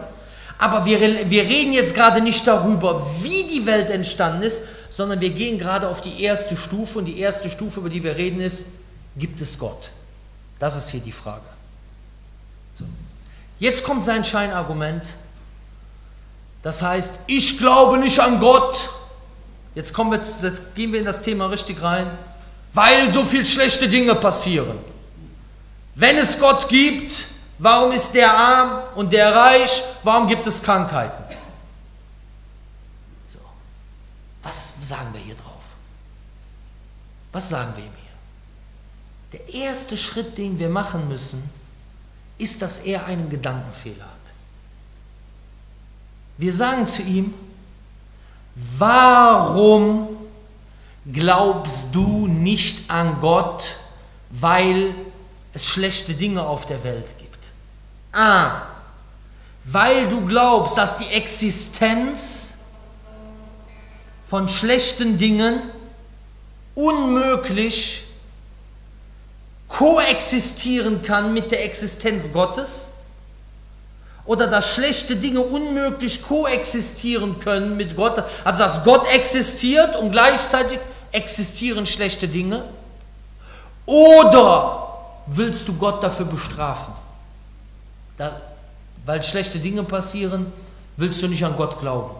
Aber 0.57 0.87
wir, 0.87 0.99
wir 1.29 1.43
reden 1.43 1.75
jetzt 1.75 1.95
gerade 1.95 2.23
nicht 2.23 2.47
darüber, 2.47 3.07
wie 3.21 3.45
die 3.53 3.67
Welt 3.67 3.91
entstanden 3.91 4.43
ist, 4.43 4.63
sondern 4.89 5.21
wir 5.21 5.31
gehen 5.31 5.59
gerade 5.59 5.89
auf 5.89 6.01
die 6.01 6.23
erste 6.23 6.57
Stufe. 6.57 7.01
Und 7.01 7.05
die 7.05 7.19
erste 7.19 7.51
Stufe, 7.51 7.81
über 7.81 7.91
die 7.91 8.03
wir 8.03 8.17
reden, 8.17 8.41
ist, 8.41 8.65
gibt 9.17 9.43
es 9.43 9.59
Gott? 9.59 9.91
Das 10.59 10.75
ist 10.75 10.89
hier 10.89 11.01
die 11.01 11.13
Frage. 11.13 11.45
So. 12.79 12.87
Jetzt 13.59 13.85
kommt 13.85 14.05
sein 14.05 14.25
Scheinargument. 14.25 15.05
Das 16.63 16.81
heißt, 16.83 17.13
ich 17.27 17.59
glaube 17.59 17.99
nicht 17.99 18.19
an 18.19 18.41
Gott. 18.41 18.89
Jetzt, 19.75 19.93
kommen 19.93 20.13
wir, 20.13 20.19
jetzt 20.19 20.75
gehen 20.75 20.93
wir 20.93 21.01
in 21.01 21.07
das 21.07 21.21
Thema 21.21 21.47
richtig 21.47 21.83
rein 21.83 22.09
weil 22.73 23.11
so 23.13 23.25
viel 23.25 23.45
schlechte 23.45 23.89
Dinge 23.89 24.15
passieren. 24.15 24.79
Wenn 25.95 26.17
es 26.17 26.39
Gott 26.39 26.69
gibt, 26.69 27.27
warum 27.59 27.93
ist 27.93 28.13
der 28.13 28.33
arm 28.33 28.83
und 28.95 29.13
der 29.13 29.35
reich? 29.35 29.83
Warum 30.05 30.29
gibt 30.29 30.47
es 30.47 30.63
Krankheiten? 30.63 31.25
So. 33.33 33.41
Was 34.43 34.73
sagen 34.83 35.09
wir 35.13 35.21
hier 35.21 35.35
drauf? 35.35 35.63
Was 37.33 37.49
sagen 37.49 37.73
wir 37.75 37.85
ihm 37.85 37.91
hier? 37.91 39.41
Der 39.41 39.55
erste 39.55 39.99
Schritt, 39.99 40.39
den 40.39 40.59
wir 40.59 40.69
machen 40.69 41.09
müssen, 41.09 41.43
ist, 42.39 42.63
dass 42.63 42.79
er 42.79 43.05
einen 43.07 43.29
Gedankenfehler 43.29 44.05
hat. 44.05 44.13
Wir 46.37 46.53
sagen 46.53 46.87
zu 46.87 47.03
ihm, 47.03 47.35
warum 48.55 50.18
glaubst 51.13 51.95
du 51.95 52.27
nicht 52.27 52.91
an 52.91 53.21
Gott, 53.21 53.77
weil 54.31 54.95
es 55.55 55.67
schlechte 55.67 56.15
Dinge 56.15 56.47
auf 56.47 56.67
der 56.67 56.83
Welt 56.85 57.15
gibt. 57.19 57.39
A. 58.13 58.63
Weil 59.65 60.09
du 60.09 60.27
glaubst, 60.27 60.77
dass 60.77 60.99
die 60.99 61.09
Existenz 61.09 62.55
von 64.29 64.49
schlechten 64.49 65.17
Dingen 65.19 65.61
unmöglich 66.75 68.05
koexistieren 69.69 71.03
kann 71.03 71.35
mit 71.35 71.51
der 71.51 71.65
Existenz 71.65 72.33
Gottes 72.33 72.89
oder 74.25 74.47
dass 74.47 74.75
schlechte 74.75 75.17
Dinge 75.17 75.41
unmöglich 75.41 76.23
koexistieren 76.23 77.41
können 77.41 77.77
mit 77.77 77.97
Gott, 77.97 78.23
also 78.45 78.63
dass 78.63 78.85
Gott 78.85 79.11
existiert 79.13 79.97
und 79.97 80.13
gleichzeitig 80.13 80.79
existieren 81.13 81.87
schlechte 81.87 82.29
Dinge? 82.29 82.65
Oder 83.87 84.89
willst 85.27 85.69
du 85.69 85.75
Gott 85.75 86.03
dafür 86.03 86.27
bestrafen? 86.27 86.95
Da, 88.17 88.41
weil 89.07 89.23
schlechte 89.23 89.59
Dinge 89.59 89.85
passieren, 89.85 90.53
willst 90.97 91.23
du 91.23 91.29
nicht 91.29 91.45
an 91.45 91.57
Gott 91.57 91.81
glauben. 91.81 92.15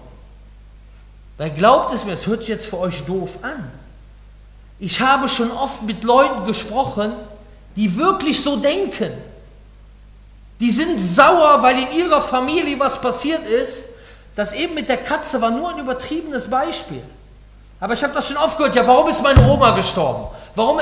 Weil 1.37 1.51
glaubt 1.51 1.93
es 1.93 2.05
mir, 2.05 2.13
es 2.13 2.27
hört 2.27 2.41
sich 2.41 2.49
jetzt 2.49 2.67
für 2.67 2.79
euch 2.79 3.03
doof 3.05 3.39
an. 3.43 3.71
Ich 4.79 5.01
habe 5.01 5.29
schon 5.29 5.51
oft 5.51 5.83
mit 5.83 6.05
Leuten 6.05 6.47
gesprochen, 6.47 7.13
die 7.77 7.97
wirklich 7.97 8.43
so 8.43 8.57
denken. 8.57 9.13
Die 10.61 10.71
sind 10.71 10.99
sauer, 10.99 11.63
weil 11.63 11.79
in 11.79 11.93
ihrer 11.93 12.23
Familie 12.23 12.79
was 12.81 13.01
passiert 13.01 13.47
ist. 13.47 13.91
Das 14.35 14.53
eben 14.53 14.75
mit 14.75 14.89
der 14.89 14.99
Katze 14.99 15.41
war 15.41 15.51
nur 15.51 15.71
ein 15.71 15.79
übertriebenes 15.79 16.49
Beispiel. 16.49 17.03
Aber 17.81 17.93
ich 17.95 18.03
habe 18.03 18.15
das 18.15 18.29
schon 18.29 18.37
oft 18.37 18.57
gehört. 18.57 18.75
Ja, 18.75 18.87
warum 18.87 19.09
ist 19.09 19.23
meine 19.23 19.49
Oma 19.49 19.71
gestorben? 19.71 20.27
Warum? 20.55 20.79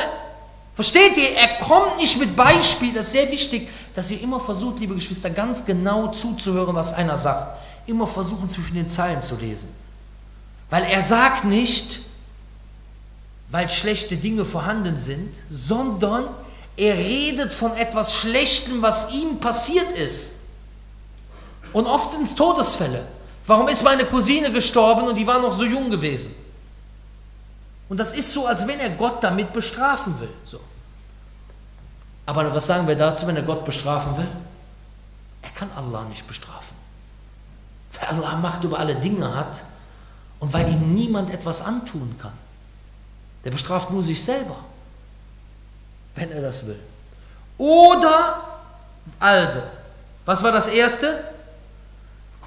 Versteht 0.75 1.17
ihr? 1.17 1.37
Er 1.37 1.59
kommt 1.65 1.99
nicht 1.99 2.19
mit 2.19 2.35
Beispiel. 2.37 2.93
Das 2.93 3.07
ist 3.07 3.13
sehr 3.13 3.31
wichtig, 3.31 3.69
dass 3.95 4.11
ihr 4.11 4.21
immer 4.21 4.41
versucht, 4.41 4.79
liebe 4.79 4.95
Geschwister, 4.95 5.31
ganz 5.31 5.65
genau 5.65 6.09
zuzuhören, 6.09 6.75
was 6.75 6.93
einer 6.93 7.19
sagt. 7.19 7.59
Immer 7.87 8.07
versuchen, 8.07 8.49
zwischen 8.49 8.75
den 8.75 8.89
Zeilen 8.89 9.23
zu 9.23 9.37
lesen. 9.37 9.69
Weil 10.71 10.85
er 10.85 11.03
sagt 11.03 11.45
nicht, 11.45 12.01
weil 13.51 13.71
schlechte 13.71 14.17
Dinge 14.17 14.45
vorhanden 14.45 14.99
sind, 14.99 15.35
sondern 15.51 16.25
er 16.77 16.97
redet 16.97 17.55
von 17.55 17.75
etwas 17.75 18.15
Schlechtem, 18.15 18.83
was 18.83 19.15
ihm 19.15 19.39
passiert 19.39 19.91
ist. 19.97 20.33
Und 21.73 21.87
oft 21.87 22.11
sind 22.11 22.25
es 22.25 22.35
Todesfälle. 22.35 23.07
Warum 23.47 23.69
ist 23.69 23.83
meine 23.85 24.05
Cousine 24.05 24.51
gestorben 24.51 25.07
und 25.07 25.17
die 25.17 25.27
war 25.27 25.41
noch 25.41 25.57
so 25.57 25.65
jung 25.65 25.91
gewesen? 25.91 26.35
Und 27.89 27.99
das 27.99 28.15
ist 28.15 28.33
so, 28.33 28.47
als 28.47 28.67
wenn 28.67 28.81
er 28.81 28.91
Gott 28.91 29.23
damit 29.23 29.53
bestrafen 29.53 30.19
will. 30.21 30.33
So. 30.45 30.61
Aber 32.27 32.53
was 32.53 32.67
sagen 32.67 32.89
wir 32.89 32.97
dazu, 32.97 33.27
wenn 33.27 33.37
er 33.37 33.43
Gott 33.43 33.65
bestrafen 33.65 34.17
will? 34.17 34.29
Er 35.43 35.51
kann 35.51 35.71
Allah 35.77 36.05
nicht 36.05 36.27
bestrafen. 36.27 36.77
Weil 37.93 38.09
Allah 38.09 38.37
Macht 38.37 38.65
über 38.65 38.79
alle 38.79 38.97
Dinge 38.97 39.33
hat 39.35 39.63
und 40.41 40.53
weil 40.53 40.69
ihm 40.69 40.95
niemand 40.95 41.31
etwas 41.31 41.63
antun 41.63 42.17
kann. 42.21 42.33
Der 43.45 43.53
bestraft 43.53 43.91
nur 43.91 44.03
sich 44.03 44.23
selber, 44.23 44.57
wenn 46.17 46.33
er 46.33 46.43
das 46.43 46.67
will. 46.67 46.81
Oder, 47.59 48.43
also, 49.21 49.63
was 50.25 50.43
war 50.43 50.51
das 50.51 50.67
Erste? 50.67 51.25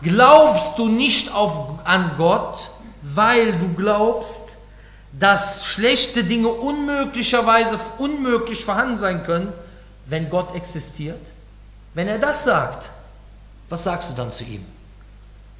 Glaubst 0.01 0.77
du 0.77 0.89
nicht 0.89 1.33
auf, 1.33 1.79
an 1.85 2.11
Gott, 2.17 2.69
weil 3.01 3.57
du 3.57 3.73
glaubst, 3.73 4.57
dass 5.11 5.65
schlechte 5.65 6.23
Dinge 6.23 6.49
unmöglicherweise 6.49 7.79
unmöglich 7.97 8.63
vorhanden 8.63 8.97
sein 8.97 9.23
können, 9.23 9.51
wenn 10.05 10.29
Gott 10.29 10.55
existiert? 10.55 11.19
Wenn 11.93 12.07
er 12.07 12.19
das 12.19 12.43
sagt, 12.43 12.91
was 13.69 13.83
sagst 13.83 14.11
du 14.11 14.15
dann 14.15 14.31
zu 14.31 14.43
ihm? 14.43 14.65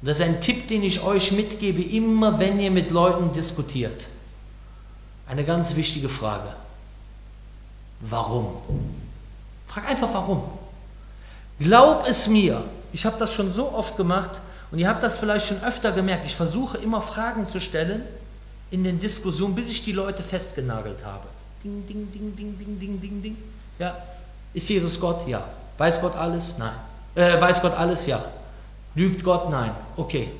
Das 0.02 0.18
ist 0.18 0.24
ein 0.24 0.40
Tipp, 0.40 0.68
den 0.68 0.82
ich 0.82 1.02
euch 1.02 1.32
mitgebe, 1.32 1.82
immer 1.82 2.38
wenn 2.38 2.58
ihr 2.58 2.70
mit 2.70 2.90
Leuten 2.90 3.32
diskutiert. 3.32 4.08
Eine 5.26 5.44
ganz 5.44 5.76
wichtige 5.76 6.08
Frage. 6.08 6.54
warum. 8.00 8.56
Frag 9.68 9.88
einfach 9.88 10.12
warum. 10.12 10.42
Glaub 11.60 12.06
es 12.06 12.26
mir, 12.26 12.64
ich 12.92 13.04
habe 13.04 13.18
das 13.18 13.32
schon 13.34 13.52
so 13.52 13.72
oft 13.72 13.96
gemacht 13.96 14.30
und 14.70 14.78
ihr 14.78 14.88
habt 14.88 15.02
das 15.02 15.18
vielleicht 15.18 15.46
schon 15.46 15.62
öfter 15.62 15.92
gemerkt. 15.92 16.24
Ich 16.26 16.34
versuche 16.34 16.78
immer 16.78 17.02
Fragen 17.02 17.46
zu 17.46 17.60
stellen 17.60 18.02
in 18.70 18.84
den 18.84 18.98
Diskussionen, 19.00 19.54
bis 19.54 19.68
ich 19.68 19.84
die 19.84 19.92
Leute 19.92 20.22
festgenagelt 20.22 21.04
habe. 21.04 21.26
Ding, 21.64 21.86
ding, 21.86 22.10
ding, 22.12 22.36
ding, 22.36 22.58
ding, 22.58 22.78
ding, 22.80 23.00
ding, 23.00 23.22
ding. 23.22 23.36
Ja. 23.78 23.96
Ist 24.54 24.68
Jesus 24.68 24.98
Gott? 24.98 25.26
Ja. 25.26 25.48
Weiß 25.78 26.00
Gott 26.00 26.16
alles? 26.16 26.56
Nein. 26.58 26.72
Äh, 27.14 27.40
weiß 27.40 27.60
Gott 27.60 27.72
alles? 27.72 28.06
Ja. 28.06 28.24
Lügt 28.94 29.24
Gott? 29.24 29.50
Nein. 29.50 29.72
Okay. 29.96 30.30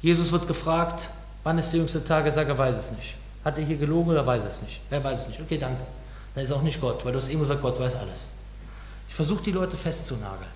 Jesus 0.00 0.32
wird 0.32 0.46
gefragt, 0.46 1.08
wann 1.44 1.58
ist 1.58 1.70
der 1.72 1.78
jüngste 1.78 2.04
Tag? 2.04 2.24
Er 2.24 2.32
sagt, 2.32 2.48
er 2.48 2.58
weiß 2.58 2.76
es 2.76 2.90
nicht. 2.92 3.16
Hat 3.44 3.58
er 3.58 3.64
hier 3.64 3.76
gelogen 3.76 4.10
oder 4.10 4.26
weiß 4.26 4.42
es 4.48 4.62
nicht? 4.62 4.80
Er 4.90 5.02
weiß 5.02 5.22
es 5.22 5.28
nicht. 5.28 5.40
Okay, 5.40 5.58
danke. 5.58 5.80
Dann 6.34 6.44
ist 6.44 6.52
auch 6.52 6.62
nicht 6.62 6.80
Gott, 6.80 7.04
weil 7.04 7.12
du 7.12 7.18
hast 7.18 7.28
eben 7.28 7.40
gesagt, 7.40 7.62
Gott 7.62 7.78
weiß 7.78 7.96
alles. 7.96 8.28
Ich 9.08 9.14
versuche 9.14 9.42
die 9.42 9.52
Leute 9.52 9.76
festzunageln. 9.76 10.50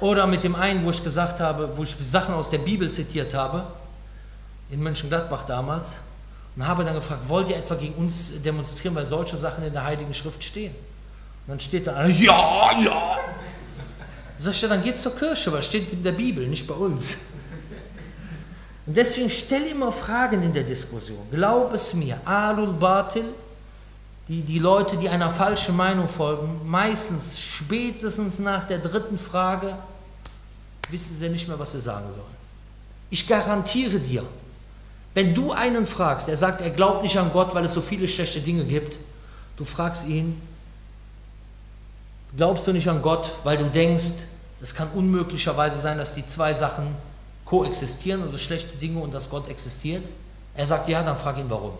Oder 0.00 0.26
mit 0.26 0.42
dem 0.42 0.54
einen, 0.54 0.84
wo 0.84 0.90
ich 0.90 1.02
gesagt 1.02 1.40
habe, 1.40 1.70
wo 1.76 1.82
ich 1.82 1.94
Sachen 2.02 2.34
aus 2.34 2.50
der 2.50 2.58
Bibel 2.58 2.90
zitiert 2.90 3.34
habe, 3.34 3.64
in 4.70 4.82
Mönchengladbach 4.82 5.44
damals, 5.44 6.00
und 6.56 6.66
habe 6.66 6.84
dann 6.84 6.94
gefragt, 6.94 7.28
wollt 7.28 7.50
ihr 7.50 7.56
etwa 7.56 7.74
gegen 7.74 7.94
uns 7.94 8.32
demonstrieren, 8.42 8.94
weil 8.94 9.04
solche 9.04 9.36
Sachen 9.36 9.62
in 9.64 9.72
der 9.72 9.84
Heiligen 9.84 10.14
Schrift 10.14 10.42
stehen? 10.42 10.74
Und 11.46 11.48
dann 11.48 11.60
steht 11.60 11.86
da 11.86 11.94
einer, 11.94 12.08
ja, 12.08 12.70
ja. 12.80 13.16
Sag 14.38 14.52
ich, 14.52 14.62
ja, 14.62 14.68
dann 14.68 14.82
geht 14.82 14.98
zur 14.98 15.14
Kirche, 15.14 15.52
weil 15.52 15.62
steht 15.62 15.92
in 15.92 16.02
der 16.02 16.12
Bibel, 16.12 16.48
nicht 16.48 16.66
bei 16.66 16.74
uns. 16.74 17.18
Und 18.86 18.96
deswegen 18.96 19.30
stell 19.30 19.66
immer 19.66 19.92
Fragen 19.92 20.42
in 20.42 20.52
der 20.52 20.62
Diskussion. 20.62 21.18
Glaub 21.30 21.72
es 21.74 21.92
mir, 21.92 22.18
Alul 22.24 22.72
Batil, 22.72 23.24
die, 24.28 24.42
die 24.42 24.58
Leute, 24.58 24.96
die 24.96 25.08
einer 25.08 25.30
falschen 25.30 25.76
Meinung 25.76 26.08
folgen, 26.08 26.60
meistens 26.64 27.38
spätestens 27.38 28.38
nach 28.38 28.66
der 28.66 28.78
dritten 28.78 29.18
Frage 29.18 29.76
wissen 30.88 31.16
sie 31.16 31.28
nicht 31.28 31.48
mehr, 31.48 31.58
was 31.58 31.72
sie 31.72 31.80
sagen 31.80 32.06
sollen. 32.10 32.36
Ich 33.10 33.26
garantiere 33.26 33.98
dir, 34.00 34.24
wenn 35.16 35.34
du 35.34 35.50
einen 35.52 35.86
fragst, 35.86 36.28
der 36.28 36.36
sagt, 36.36 36.60
er 36.60 36.68
glaubt 36.68 37.02
nicht 37.02 37.16
an 37.16 37.30
Gott, 37.32 37.54
weil 37.54 37.64
es 37.64 37.72
so 37.72 37.80
viele 37.80 38.06
schlechte 38.06 38.38
Dinge 38.38 38.66
gibt, 38.66 38.98
du 39.56 39.64
fragst 39.64 40.06
ihn, 40.06 40.38
glaubst 42.36 42.66
du 42.66 42.74
nicht 42.74 42.86
an 42.86 43.00
Gott, 43.00 43.32
weil 43.42 43.56
du 43.56 43.64
denkst, 43.64 44.26
es 44.60 44.74
kann 44.74 44.88
unmöglicherweise 44.94 45.80
sein, 45.80 45.96
dass 45.96 46.12
die 46.12 46.26
zwei 46.26 46.52
Sachen 46.52 46.94
koexistieren, 47.46 48.24
also 48.24 48.36
schlechte 48.36 48.76
Dinge 48.76 49.00
und 49.00 49.14
dass 49.14 49.30
Gott 49.30 49.48
existiert? 49.48 50.06
Er 50.54 50.66
sagt 50.66 50.86
ja, 50.90 51.02
dann 51.02 51.16
frag 51.16 51.38
ihn 51.38 51.48
warum. 51.48 51.72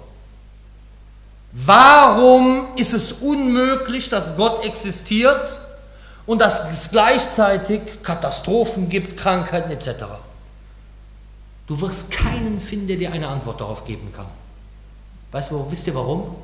Warum 1.52 2.68
ist 2.76 2.94
es 2.94 3.12
unmöglich, 3.12 4.08
dass 4.08 4.34
Gott 4.38 4.64
existiert 4.64 5.60
und 6.24 6.40
dass 6.40 6.64
es 6.70 6.90
gleichzeitig 6.90 7.82
Katastrophen 8.02 8.88
gibt, 8.88 9.18
Krankheiten 9.18 9.70
etc.? 9.70 10.04
Du 11.66 11.80
wirst 11.80 12.10
keinen 12.10 12.60
finden, 12.60 12.86
der 12.86 12.96
dir 12.96 13.12
eine 13.12 13.28
Antwort 13.28 13.60
darauf 13.60 13.84
geben 13.84 14.12
kann. 14.14 14.26
Weißt 15.32 15.50
du, 15.50 15.66
wisst 15.70 15.86
ihr 15.86 15.94
warum? 15.94 16.36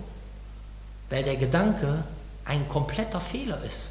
Weil 1.11 1.23
der 1.23 1.37
Gedanke 1.37 2.03
ein 2.45 2.69
kompletter 2.69 3.21
Fehler 3.21 3.63
ist. 3.65 3.91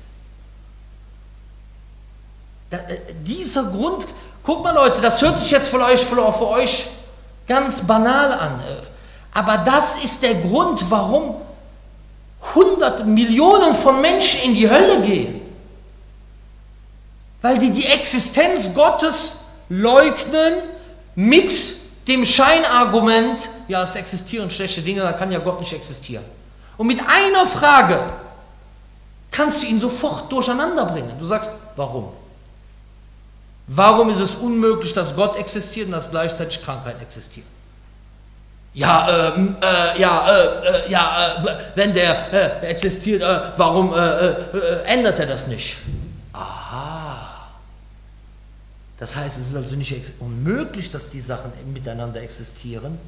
Da, 2.69 2.77
äh, 2.77 2.99
dieser 3.23 3.63
Grund, 3.65 4.07
guck 4.43 4.63
mal 4.63 4.75
Leute, 4.75 5.01
das 5.01 5.21
hört 5.21 5.39
sich 5.39 5.51
jetzt 5.51 5.69
für 5.69 5.79
euch, 5.79 6.01
für, 6.01 6.33
für 6.33 6.47
euch 6.47 6.87
ganz 7.47 7.81
banal 7.81 8.33
an. 8.33 8.59
Äh, 8.59 8.87
aber 9.33 9.59
das 9.59 10.03
ist 10.03 10.21
der 10.23 10.35
Grund, 10.35 10.83
warum 10.89 11.35
hundert 12.53 13.05
Millionen 13.05 13.75
von 13.75 14.01
Menschen 14.01 14.41
in 14.49 14.55
die 14.55 14.69
Hölle 14.69 15.01
gehen. 15.01 15.41
Weil 17.41 17.57
die 17.57 17.71
die 17.71 17.85
Existenz 17.87 18.73
Gottes 18.73 19.37
leugnen 19.69 20.53
mit 21.21 21.53
dem 22.07 22.25
Scheinargument, 22.25 23.49
ja, 23.67 23.83
es 23.83 23.95
existieren 23.95 24.49
schlechte 24.49 24.81
Dinge, 24.81 25.01
da 25.01 25.13
kann 25.13 25.31
ja 25.31 25.37
Gott 25.37 25.59
nicht 25.59 25.71
existieren. 25.71 26.25
Und 26.77 26.87
mit 26.87 26.99
einer 26.99 27.45
Frage 27.45 27.99
kannst 29.29 29.61
du 29.61 29.67
ihn 29.67 29.79
sofort 29.79 30.31
durcheinander 30.31 30.85
bringen. 30.85 31.13
Du 31.19 31.25
sagst, 31.25 31.51
warum? 31.75 32.11
Warum 33.67 34.09
ist 34.09 34.19
es 34.19 34.35
unmöglich, 34.35 34.93
dass 34.93 35.15
Gott 35.15 35.37
existiert 35.37 35.85
und 35.85 35.91
dass 35.93 36.09
gleichzeitig 36.09 36.63
Krankheit 36.63 36.99
existiert? 37.01 37.45
Ja, 38.73 39.33
ähm, 39.35 39.55
äh, 39.61 40.01
ja, 40.01 40.27
äh, 40.27 40.85
äh, 40.87 40.89
ja, 40.89 41.35
äh, 41.35 41.53
wenn 41.75 41.93
der 41.93 42.33
äh, 42.33 42.65
existiert, 42.67 43.21
äh, 43.21 43.39
warum 43.57 43.93
ändert 44.85 45.19
er 45.19 45.27
das 45.27 45.45
nicht? 45.45 45.77
Aha. 46.33 47.00
Das 49.01 49.15
heißt, 49.15 49.39
es 49.39 49.47
ist 49.49 49.55
also 49.55 49.75
nicht 49.75 50.13
unmöglich, 50.19 50.91
dass 50.91 51.09
die 51.09 51.21
Sachen 51.21 51.51
miteinander 51.73 52.21
existieren, 52.21 52.99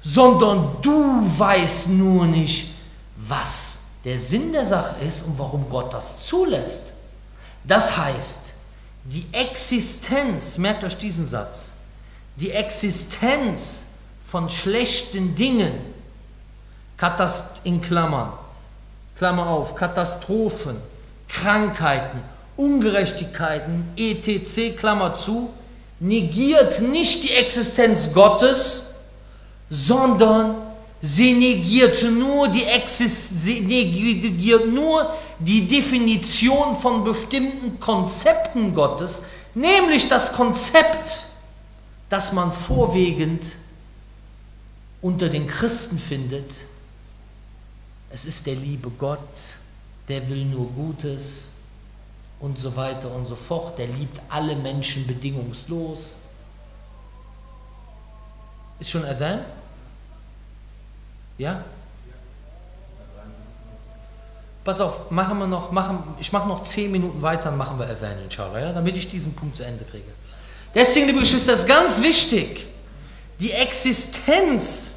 sondern 0.00 0.76
du 0.80 1.24
weißt 1.26 1.88
nur 1.88 2.24
nicht, 2.24 2.72
was 3.16 3.78
der 4.04 4.20
Sinn 4.20 4.52
der 4.52 4.64
Sache 4.64 4.94
ist 5.04 5.26
und 5.26 5.36
warum 5.36 5.68
Gott 5.68 5.92
das 5.92 6.24
zulässt. 6.24 6.82
Das 7.64 7.96
heißt, 7.96 8.38
die 9.06 9.26
Existenz, 9.32 10.56
merkt 10.56 10.84
euch 10.84 10.96
diesen 10.98 11.26
Satz, 11.26 11.72
die 12.36 12.52
Existenz 12.52 13.82
von 14.30 14.48
schlechten 14.48 15.34
Dingen, 15.34 15.72
Katast 16.96 17.60
in 17.64 17.82
Klammern, 17.82 18.32
Klammer 19.18 19.48
auf, 19.48 19.74
Katastrophen, 19.74 20.76
Krankheiten, 21.26 22.22
Ungerechtigkeiten, 22.56 23.88
etc., 23.96 24.76
Klammer 24.76 25.14
zu, 25.14 25.50
negiert 26.00 26.80
nicht 26.82 27.24
die 27.24 27.32
Existenz 27.32 28.12
Gottes, 28.12 28.94
sondern 29.70 30.56
sie 31.00 31.32
negiert 31.34 32.02
nur 32.10 32.48
die, 32.48 32.64
negiert 33.62 34.66
nur 34.68 35.14
die 35.38 35.66
Definition 35.66 36.76
von 36.76 37.04
bestimmten 37.04 37.80
Konzepten 37.80 38.74
Gottes, 38.74 39.22
nämlich 39.54 40.08
das 40.08 40.32
Konzept, 40.32 41.26
dass 42.08 42.32
man 42.32 42.52
vorwiegend 42.52 43.44
unter 45.02 45.28
den 45.28 45.46
Christen 45.46 45.98
findet, 45.98 46.50
es 48.10 48.24
ist 48.24 48.46
der 48.46 48.54
liebe 48.54 48.90
Gott, 48.90 49.18
der 50.08 50.28
will 50.28 50.44
nur 50.44 50.68
Gutes 50.68 51.50
und 52.40 52.58
so 52.58 52.76
weiter 52.76 53.10
und 53.10 53.26
so 53.26 53.36
fort, 53.36 53.78
der 53.78 53.86
liebt 53.86 54.20
alle 54.28 54.56
Menschen 54.56 55.06
bedingungslos. 55.06 56.18
Ist 58.80 58.90
schon 58.90 59.04
Adhan? 59.04 59.40
Ja? 61.38 61.64
Pass 64.64 64.80
auf, 64.80 65.10
machen 65.10 65.38
wir 65.38 65.46
noch, 65.46 65.70
machen, 65.72 65.98
ich 66.18 66.32
mache 66.32 66.48
noch 66.48 66.62
zehn 66.62 66.90
Minuten 66.90 67.20
weiter, 67.20 67.44
dann 67.44 67.58
machen 67.58 67.78
wir 67.78 67.86
Adhan, 67.86 68.22
inshallah, 68.24 68.60
ja, 68.60 68.72
damit 68.72 68.96
ich 68.96 69.10
diesen 69.10 69.34
Punkt 69.34 69.56
zu 69.56 69.62
Ende 69.64 69.84
kriege. 69.84 70.10
Deswegen, 70.74 71.06
liebe 71.06 71.20
Geschwister, 71.20 71.52
ist 71.52 71.66
ganz 71.66 72.00
wichtig, 72.00 72.66
die 73.38 73.52
Existenz 73.52 74.92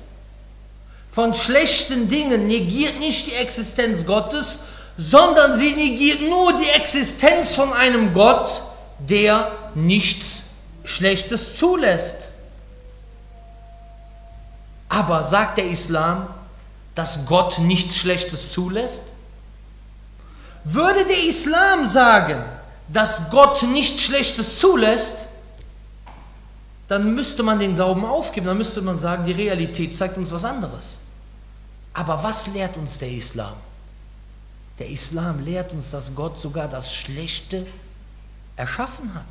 von 1.11 1.33
schlechten 1.33 2.07
Dingen 2.07 2.47
negiert 2.47 2.99
nicht 2.99 3.27
die 3.27 3.33
Existenz 3.33 4.05
Gottes, 4.05 4.65
sondern 4.97 5.57
sie 5.57 5.73
negiert 5.75 6.21
nur 6.21 6.53
die 6.53 6.69
Existenz 6.69 7.53
von 7.55 7.71
einem 7.73 8.13
Gott, 8.13 8.63
der 8.99 9.51
nichts 9.75 10.43
Schlechtes 10.83 11.57
zulässt. 11.57 12.31
Aber 14.89 15.23
sagt 15.23 15.59
der 15.59 15.67
Islam, 15.69 16.27
dass 16.95 17.25
Gott 17.25 17.59
nichts 17.59 17.97
Schlechtes 17.97 18.51
zulässt? 18.51 19.03
Würde 20.63 21.05
der 21.05 21.23
Islam 21.27 21.85
sagen, 21.85 22.43
dass 22.87 23.29
Gott 23.29 23.63
nichts 23.63 24.03
Schlechtes 24.03 24.59
zulässt, 24.59 25.27
dann 26.87 27.13
müsste 27.13 27.43
man 27.43 27.59
den 27.59 27.75
Glauben 27.75 28.05
aufgeben, 28.05 28.47
dann 28.47 28.57
müsste 28.57 28.81
man 28.81 28.97
sagen, 28.97 29.25
die 29.25 29.33
Realität 29.33 29.95
zeigt 29.95 30.17
uns 30.17 30.31
was 30.31 30.45
anderes. 30.45 30.97
Aber 31.93 32.23
was 32.23 32.47
lehrt 32.47 32.77
uns 32.77 32.97
der 32.97 33.11
Islam? 33.11 33.53
Der 34.79 34.89
Islam 34.89 35.43
lehrt 35.43 35.71
uns, 35.71 35.91
dass 35.91 36.13
Gott 36.13 36.39
sogar 36.39 36.67
das 36.67 36.93
Schlechte 36.93 37.65
erschaffen 38.55 39.13
hat. 39.13 39.23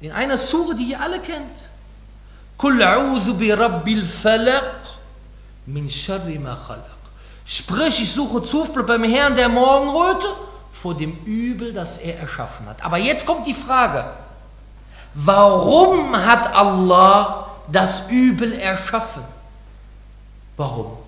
In 0.00 0.12
einer 0.12 0.36
Sure, 0.36 0.74
die 0.74 0.90
ihr 0.90 1.00
alle 1.00 1.20
kennt. 1.20 1.70
Sprich, 7.44 8.00
ich 8.00 8.12
suche 8.12 8.42
Zuflucht 8.42 8.86
beim 8.86 9.04
Herrn 9.04 9.36
der 9.36 9.48
Morgenröte 9.48 10.26
vor 10.72 10.96
dem 10.96 11.12
Übel, 11.24 11.72
das 11.72 11.98
er 11.98 12.18
erschaffen 12.18 12.66
hat. 12.66 12.84
Aber 12.84 12.98
jetzt 12.98 13.26
kommt 13.26 13.46
die 13.46 13.54
Frage, 13.54 14.04
warum 15.14 16.16
hat 16.16 16.54
Allah 16.54 17.50
das 17.70 18.08
Übel 18.08 18.52
erschaffen? 18.52 19.22
Warum? 20.56 21.05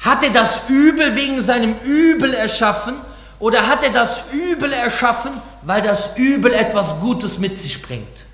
Hat 0.00 0.24
er 0.24 0.30
das 0.30 0.60
Übel 0.68 1.14
wegen 1.14 1.42
seinem 1.42 1.78
Übel 1.80 2.32
erschaffen 2.32 2.94
oder 3.38 3.66
hat 3.66 3.84
er 3.84 3.92
das 3.92 4.22
Übel 4.32 4.72
erschaffen, 4.72 5.32
weil 5.62 5.82
das 5.82 6.16
Übel 6.16 6.52
etwas 6.54 7.00
Gutes 7.00 7.38
mit 7.38 7.58
sich 7.58 7.80
bringt? 7.82 8.26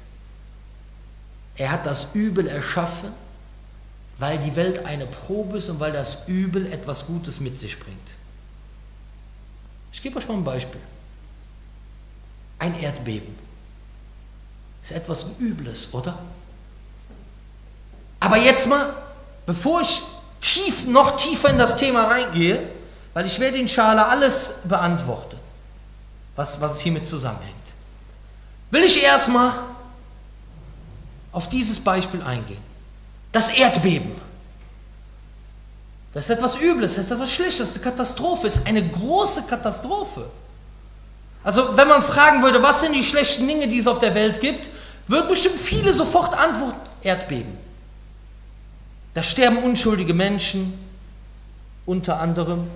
Er 1.56 1.72
hat 1.72 1.84
das 1.84 2.08
Übel 2.14 2.46
erschaffen, 2.46 3.12
weil 4.18 4.38
die 4.38 4.54
Welt 4.54 4.86
eine 4.86 5.06
Probe 5.06 5.58
ist 5.58 5.68
und 5.68 5.80
weil 5.80 5.92
das 5.92 6.18
Übel 6.26 6.72
etwas 6.72 7.06
Gutes 7.06 7.40
mit 7.40 7.58
sich 7.58 7.78
bringt. 7.78 8.14
Ich 9.92 10.02
gebe 10.02 10.18
euch 10.18 10.28
mal 10.28 10.34
ein 10.34 10.44
Beispiel. 10.44 10.80
Ein 12.58 12.78
Erdbeben 12.80 13.36
ist 14.82 14.92
etwas 14.92 15.26
Übles, 15.38 15.92
oder? 15.92 16.18
Aber 18.20 18.36
jetzt 18.36 18.68
mal, 18.68 18.92
bevor 19.44 19.80
ich 19.80 20.02
tief, 20.56 20.86
noch 20.86 21.16
tiefer 21.16 21.50
in 21.50 21.58
das 21.58 21.76
Thema 21.76 22.04
reingehe, 22.04 22.60
weil 23.14 23.26
ich 23.26 23.38
werde 23.38 23.58
inshallah 23.58 24.08
alles 24.08 24.54
beantworten, 24.64 25.36
was, 26.34 26.60
was 26.60 26.80
hiermit 26.80 27.06
zusammenhängt, 27.06 27.54
will 28.70 28.82
ich 28.82 29.02
erstmal 29.02 29.52
auf 31.32 31.48
dieses 31.48 31.78
Beispiel 31.78 32.22
eingehen. 32.22 32.62
Das 33.32 33.50
Erdbeben. 33.50 34.12
Das 36.14 36.24
ist 36.24 36.30
etwas 36.30 36.56
Übles, 36.56 36.94
das 36.94 37.04
ist 37.04 37.10
etwas 37.10 37.30
Schlechtes, 37.30 37.74
eine 37.74 37.84
Katastrophe, 37.84 38.46
ist 38.46 38.66
eine 38.66 38.88
große 38.88 39.42
Katastrophe. 39.42 40.30
Also 41.44 41.76
wenn 41.76 41.88
man 41.88 42.02
fragen 42.02 42.42
würde, 42.42 42.62
was 42.62 42.80
sind 42.80 42.94
die 42.94 43.04
schlechten 43.04 43.46
Dinge, 43.46 43.68
die 43.68 43.78
es 43.78 43.86
auf 43.86 43.98
der 43.98 44.14
Welt 44.14 44.40
gibt, 44.40 44.70
würden 45.06 45.28
bestimmt 45.28 45.60
viele 45.60 45.92
sofort 45.92 46.36
antworten, 46.36 46.80
Erdbeben. 47.02 47.65
Da 49.16 49.22
sterben 49.22 49.56
unschuldige 49.56 50.12
Menschen, 50.12 50.74
unter 51.86 52.20
anderem. 52.20 52.68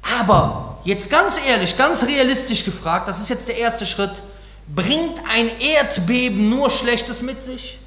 Aber 0.00 0.78
jetzt 0.84 1.10
ganz 1.10 1.38
ehrlich, 1.46 1.76
ganz 1.76 2.04
realistisch 2.04 2.64
gefragt, 2.64 3.06
das 3.06 3.20
ist 3.20 3.28
jetzt 3.28 3.46
der 3.48 3.58
erste 3.58 3.84
Schritt, 3.84 4.22
bringt 4.66 5.18
ein 5.28 5.60
Erdbeben 5.60 6.48
nur 6.48 6.70
Schlechtes 6.70 7.20
mit 7.20 7.42
sich? 7.42 7.78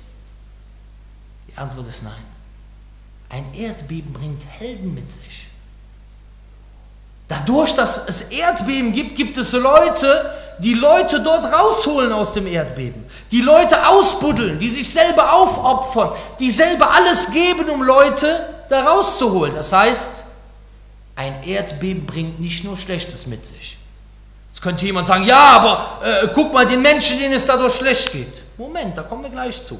Die 1.48 1.58
Antwort 1.58 1.88
ist 1.88 2.04
nein. 2.04 2.14
Ein 3.30 3.52
Erdbeben 3.56 4.14
bringt 4.14 4.44
Helden 4.60 4.94
mit 4.94 5.12
sich. 5.12 5.48
Dadurch, 7.30 7.74
dass 7.74 7.98
es 8.08 8.22
Erdbeben 8.30 8.94
gibt, 8.94 9.16
gibt 9.16 9.38
es 9.40 9.54
Leute, 9.54 10.38
die 10.60 10.74
Leute 10.74 11.22
dort 11.22 11.46
rausholen 11.46 12.12
aus 12.12 12.34
dem 12.34 12.48
Erdbeben, 12.48 13.06
die 13.32 13.42
Leute 13.42 13.88
ausbuddeln, 13.88 14.60
die 14.60 14.70
sich 14.70 14.92
selber 14.92 15.34
aufopfern, 15.34 16.12
die 16.40 16.50
selber 16.50 16.92
alles 16.92 17.32
geben, 17.32 17.70
um 17.70 17.84
Leute 17.84 18.48
da 18.70 18.84
rauszuholen. 18.84 19.54
Das 19.56 19.72
heißt, 19.72 20.26
ein 21.16 21.44
Erdbeben 21.44 22.06
bringt 22.06 22.40
nicht 22.40 22.64
nur 22.64 22.78
Schlechtes 22.78 23.28
mit 23.28 23.46
sich. 23.46 23.78
Jetzt 24.54 24.62
könnte 24.62 24.86
jemand 24.86 25.08
sagen, 25.08 25.24
ja, 25.24 25.38
aber 25.38 26.00
äh, 26.04 26.28
guck 26.34 26.54
mal 26.54 26.66
den 26.66 26.82
Menschen, 26.82 27.20
denen 27.20 27.34
es 27.34 27.46
dadurch 27.46 27.76
schlecht 27.76 28.12
geht. 28.12 28.44
Moment, 28.58 28.98
da 28.98 29.04
kommen 29.04 29.24
wir 29.24 29.30
gleich 29.30 29.64
zu. 29.64 29.80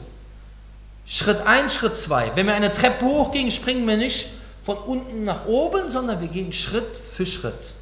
Schritt 1.06 1.46
1, 1.48 1.74
Schritt 1.74 1.96
2. 1.96 2.34
Wenn 2.36 2.48
wir 2.48 2.54
eine 2.54 2.72
Treppe 2.74 3.06
hochgehen, 3.06 3.50
springen 3.50 3.88
wir 3.88 3.98
nicht 3.98 4.28
von 4.64 4.78
unten 4.78 5.24
nach 5.24 5.46
oben, 5.46 5.90
sondern 5.90 6.20
wir 6.20 6.28
gehen 6.28 6.52
Schritt 6.52 6.98
für 6.98 7.26
Schritt. 7.26 7.74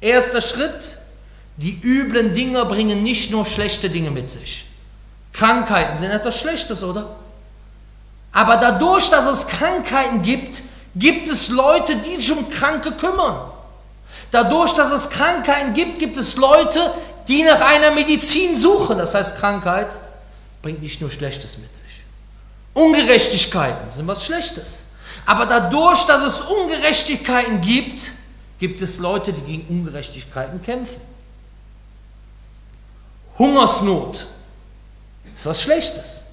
Erster 0.00 0.40
Schritt, 0.40 0.98
die 1.60 1.78
üblen 1.82 2.32
Dinge 2.32 2.64
bringen 2.64 3.02
nicht 3.02 3.30
nur 3.30 3.44
schlechte 3.44 3.90
Dinge 3.90 4.10
mit 4.10 4.30
sich. 4.30 4.64
Krankheiten 5.34 5.98
sind 5.98 6.10
etwas 6.10 6.40
Schlechtes, 6.40 6.82
oder? 6.82 7.16
Aber 8.32 8.56
dadurch, 8.56 9.10
dass 9.10 9.26
es 9.26 9.46
Krankheiten 9.46 10.22
gibt, 10.22 10.62
gibt 10.96 11.28
es 11.28 11.48
Leute, 11.48 11.96
die 11.96 12.16
sich 12.16 12.32
um 12.32 12.48
Kranke 12.48 12.92
kümmern. 12.92 13.50
Dadurch, 14.30 14.72
dass 14.72 14.90
es 14.90 15.10
Krankheiten 15.10 15.74
gibt, 15.74 15.98
gibt 15.98 16.16
es 16.16 16.36
Leute, 16.36 16.94
die 17.28 17.42
nach 17.42 17.60
einer 17.60 17.90
Medizin 17.90 18.56
suchen. 18.56 18.96
Das 18.96 19.14
heißt, 19.14 19.36
Krankheit 19.36 19.88
bringt 20.62 20.80
nicht 20.80 21.00
nur 21.02 21.10
Schlechtes 21.10 21.58
mit 21.58 21.76
sich. 21.76 22.02
Ungerechtigkeiten 22.72 23.92
sind 23.92 24.06
was 24.06 24.24
Schlechtes. 24.24 24.82
Aber 25.26 25.44
dadurch, 25.44 26.06
dass 26.06 26.22
es 26.22 26.40
Ungerechtigkeiten 26.40 27.60
gibt, 27.60 28.12
gibt 28.58 28.80
es 28.80 28.98
Leute, 28.98 29.32
die 29.34 29.42
gegen 29.42 29.66
Ungerechtigkeiten 29.68 30.62
kämpfen. 30.62 31.09
Hungersnot 33.40 34.26
ist 35.34 35.46
was 35.46 35.62
Schlechtes. 35.62 36.24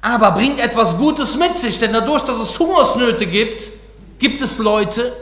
Aber 0.00 0.30
bringt 0.30 0.58
etwas 0.58 0.96
Gutes 0.96 1.36
mit 1.36 1.58
sich, 1.58 1.78
denn 1.78 1.92
dadurch, 1.92 2.22
dass 2.22 2.38
es 2.38 2.58
Hungersnöte 2.58 3.26
gibt, 3.26 3.68
gibt 4.18 4.40
es 4.40 4.56
Leute, 4.56 5.14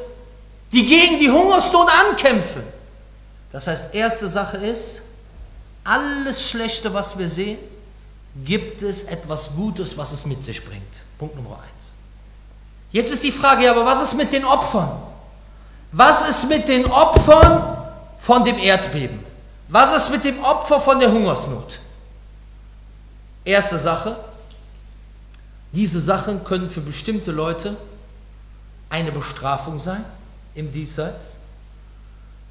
die 0.71 0.87
gegen 0.87 1.19
die 1.19 1.31
Hungersnot 1.31 1.89
ankämpfen. 1.91 2.63
Das 3.51 3.67
heißt, 3.67 3.95
erste 3.95 4.29
Sache 4.29 4.59
ist, 4.59 5.03
alles 5.83 6.49
Schlechte, 6.49 6.95
was 6.95 7.19
wir 7.19 7.29
sehen, 7.29 7.59
gibt 8.45 8.83
es 8.83 9.05
etwas 9.05 9.57
Gutes, 9.57 9.99
was 9.99 10.13
es 10.13 10.25
mit 10.25 10.45
sich 10.45 10.65
bringt. 10.65 10.83
Punkt 11.19 11.35
Nummer 11.35 11.57
eins. 11.57 11.87
Jetzt 12.93 13.13
ist 13.13 13.25
die 13.25 13.33
Frage, 13.33 13.65
ja, 13.65 13.73
aber 13.73 13.85
was 13.85 14.03
ist 14.03 14.15
mit 14.15 14.33
den 14.33 14.45
Opfern? 14.45 15.03
Was 15.91 16.29
ist 16.29 16.49
mit 16.49 16.69
den 16.69 16.87
Opfern 16.87 17.77
von 18.21 18.45
dem 18.45 18.59
Erdbeben? 18.59 19.26
Was 19.69 19.97
ist 19.97 20.11
mit 20.11 20.25
dem 20.25 20.43
Opfer 20.43 20.81
von 20.81 21.01
der 21.01 21.11
Hungersnot? 21.11 21.81
Erste 23.45 23.79
Sache, 23.79 24.17
diese 25.73 26.01
Sachen 26.01 26.45
können 26.45 26.69
für 26.69 26.81
bestimmte 26.81 27.33
Leute 27.33 27.77
eine 28.89 29.11
Bestrafung 29.11 29.79
sein 29.79 30.05
im 30.55 30.73
Diesseits, 30.73 31.37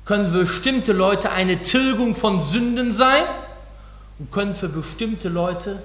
können 0.04 0.32
für 0.32 0.39
bestimmte 0.39 0.91
Leute 0.91 1.32
eine 1.32 1.62
Tilgung 1.62 2.15
von 2.15 2.43
Sünden 2.43 2.91
sein 2.91 3.23
und 4.19 4.32
können 4.32 4.54
für 4.54 4.69
bestimmte 4.69 5.30
Leute 5.30 5.82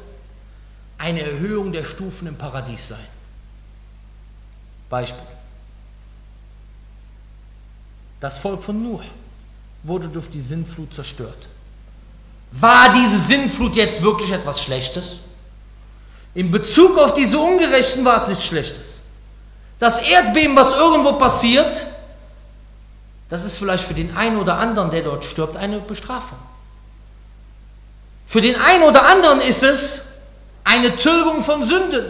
eine 0.99 1.23
Erhöhung 1.23 1.73
der 1.73 1.85
Stufen 1.85 2.27
im 2.29 2.37
Paradies 2.37 2.89
sein. 2.89 3.07
Beispiel. 4.91 5.23
Das 8.21 8.39
Volk 8.39 8.63
von 8.63 8.83
Nuh 8.83 9.01
wurde 9.83 10.09
durch 10.09 10.29
die 10.31 10.41
Sinnflut 10.41 10.93
zerstört. 10.95 11.49
War 12.53 12.93
diese 12.93 13.19
Sinnflut 13.19 13.77
jetzt 13.77 14.03
wirklich 14.03 14.31
etwas 14.33 14.63
Schlechtes? 14.63 15.21
In 16.35 16.51
Bezug 16.51 16.99
auf 16.99 17.15
diese 17.15 17.39
Ungerechten 17.39 18.05
war 18.05 18.17
es 18.17 18.29
nichts 18.29 18.45
Schlechtes. 18.45 19.01
Das 19.79 20.03
Erdbeben, 20.03 20.55
was 20.57 20.73
irgendwo 20.73 21.13
passiert, 21.15 21.87
das 23.29 23.45
ist 23.45 23.59
vielleicht 23.59 23.85
für 23.85 23.95
den 23.95 24.17
einen 24.17 24.37
oder 24.37 24.59
anderen, 24.59 24.91
der 24.91 25.03
dort 25.03 25.25
stirbt, 25.25 25.57
eine 25.57 25.79
Bestrafung. 25.79 26.39
Für 28.27 28.41
den 28.41 28.57
einen 28.57 28.85
oder 28.85 29.07
anderen 29.07 29.41
ist 29.41 29.63
es 29.63 30.03
eine 30.65 30.95
Tilgung 30.95 31.43
von 31.43 31.65
Sünden. 31.65 32.05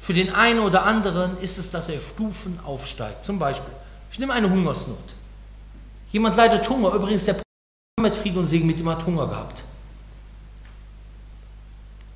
Für 0.00 0.12
den 0.14 0.34
einen 0.34 0.60
oder 0.60 0.84
anderen 0.84 1.38
ist 1.40 1.58
es, 1.58 1.70
dass 1.70 1.88
er 1.88 2.00
Stufen 2.00 2.58
aufsteigt. 2.64 3.24
Zum 3.24 3.38
Beispiel, 3.38 3.72
ich 4.10 4.18
nehme 4.18 4.32
eine 4.32 4.50
Hungersnot. 4.50 5.13
Jemand 6.14 6.36
leidet 6.36 6.70
Hunger. 6.70 6.94
Übrigens, 6.94 7.24
der 7.24 7.40
Prophet 7.96 8.14
Friede 8.14 8.38
und 8.38 8.46
Segen 8.46 8.68
mit 8.68 8.78
ihm 8.78 8.88
hat 8.88 9.04
Hunger 9.04 9.26
gehabt. 9.26 9.64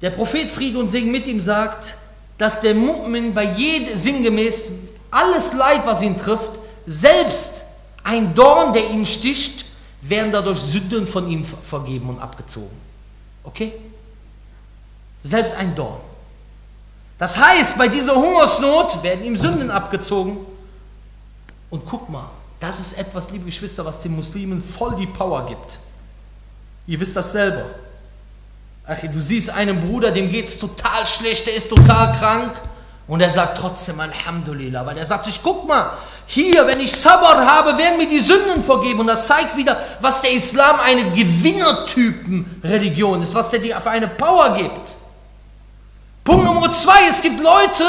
Der 0.00 0.10
Prophet 0.10 0.48
Friede 0.48 0.78
und 0.78 0.86
Segen 0.86 1.10
mit 1.10 1.26
ihm 1.26 1.40
sagt, 1.40 1.96
dass 2.38 2.60
der 2.60 2.76
Mu'min 2.76 3.32
bei 3.32 3.42
jedem, 3.42 3.98
sinngemäß, 3.98 4.70
alles 5.10 5.52
Leid, 5.52 5.84
was 5.84 6.00
ihn 6.00 6.16
trifft, 6.16 6.52
selbst 6.86 7.64
ein 8.04 8.36
Dorn, 8.36 8.72
der 8.72 8.88
ihn 8.88 9.04
sticht, 9.04 9.64
werden 10.02 10.30
dadurch 10.30 10.60
Sünden 10.60 11.04
von 11.04 11.28
ihm 11.28 11.44
vergeben 11.44 12.08
und 12.08 12.20
abgezogen. 12.20 12.80
Okay? 13.42 13.72
Selbst 15.24 15.54
ein 15.54 15.74
Dorn. 15.74 15.98
Das 17.18 17.36
heißt, 17.36 17.76
bei 17.76 17.88
dieser 17.88 18.14
Hungersnot 18.14 19.02
werden 19.02 19.24
ihm 19.24 19.36
Sünden 19.36 19.72
abgezogen. 19.72 20.36
Und 21.68 21.84
guck 21.84 22.08
mal, 22.08 22.30
das 22.60 22.78
ist 22.80 22.98
etwas, 22.98 23.30
liebe 23.30 23.44
Geschwister, 23.44 23.84
was 23.84 24.00
den 24.00 24.16
Muslimen 24.16 24.60
voll 24.62 24.96
die 24.96 25.06
Power 25.06 25.46
gibt. 25.46 25.78
Ihr 26.86 26.98
wisst 26.98 27.14
das 27.16 27.30
selber. 27.32 27.66
Ach, 28.86 28.96
du 29.00 29.20
siehst 29.20 29.50
einen 29.50 29.86
Bruder, 29.86 30.10
dem 30.10 30.30
geht 30.30 30.48
es 30.48 30.58
total 30.58 31.06
schlecht, 31.06 31.46
der 31.46 31.54
ist 31.54 31.68
total 31.68 32.16
krank. 32.16 32.52
Und 33.06 33.20
er 33.20 33.30
sagt 33.30 33.58
trotzdem 33.58 34.00
Alhamdulillah, 34.00 34.84
weil 34.84 34.98
er 34.98 35.06
sagt 35.06 35.26
sich, 35.26 35.40
guck 35.42 35.68
mal, 35.68 35.92
hier, 36.26 36.66
wenn 36.66 36.80
ich 36.80 36.92
Sabr 36.92 37.46
habe, 37.46 37.78
werden 37.78 37.96
mir 37.96 38.08
die 38.08 38.18
Sünden 38.18 38.62
vergeben. 38.62 39.00
Und 39.00 39.06
das 39.06 39.26
zeigt 39.26 39.56
wieder, 39.56 39.80
was 40.00 40.20
der 40.20 40.32
Islam 40.32 40.78
eine 40.80 41.12
Gewinnertypen-Religion 41.12 43.22
ist, 43.22 43.34
was 43.34 43.48
der 43.50 43.60
dir 43.60 43.80
für 43.80 43.90
eine 43.90 44.08
Power 44.08 44.56
gibt. 44.56 44.96
Punkt 46.24 46.44
Nummer 46.44 46.72
zwei, 46.72 47.08
es 47.08 47.22
gibt 47.22 47.40
Leute, 47.40 47.84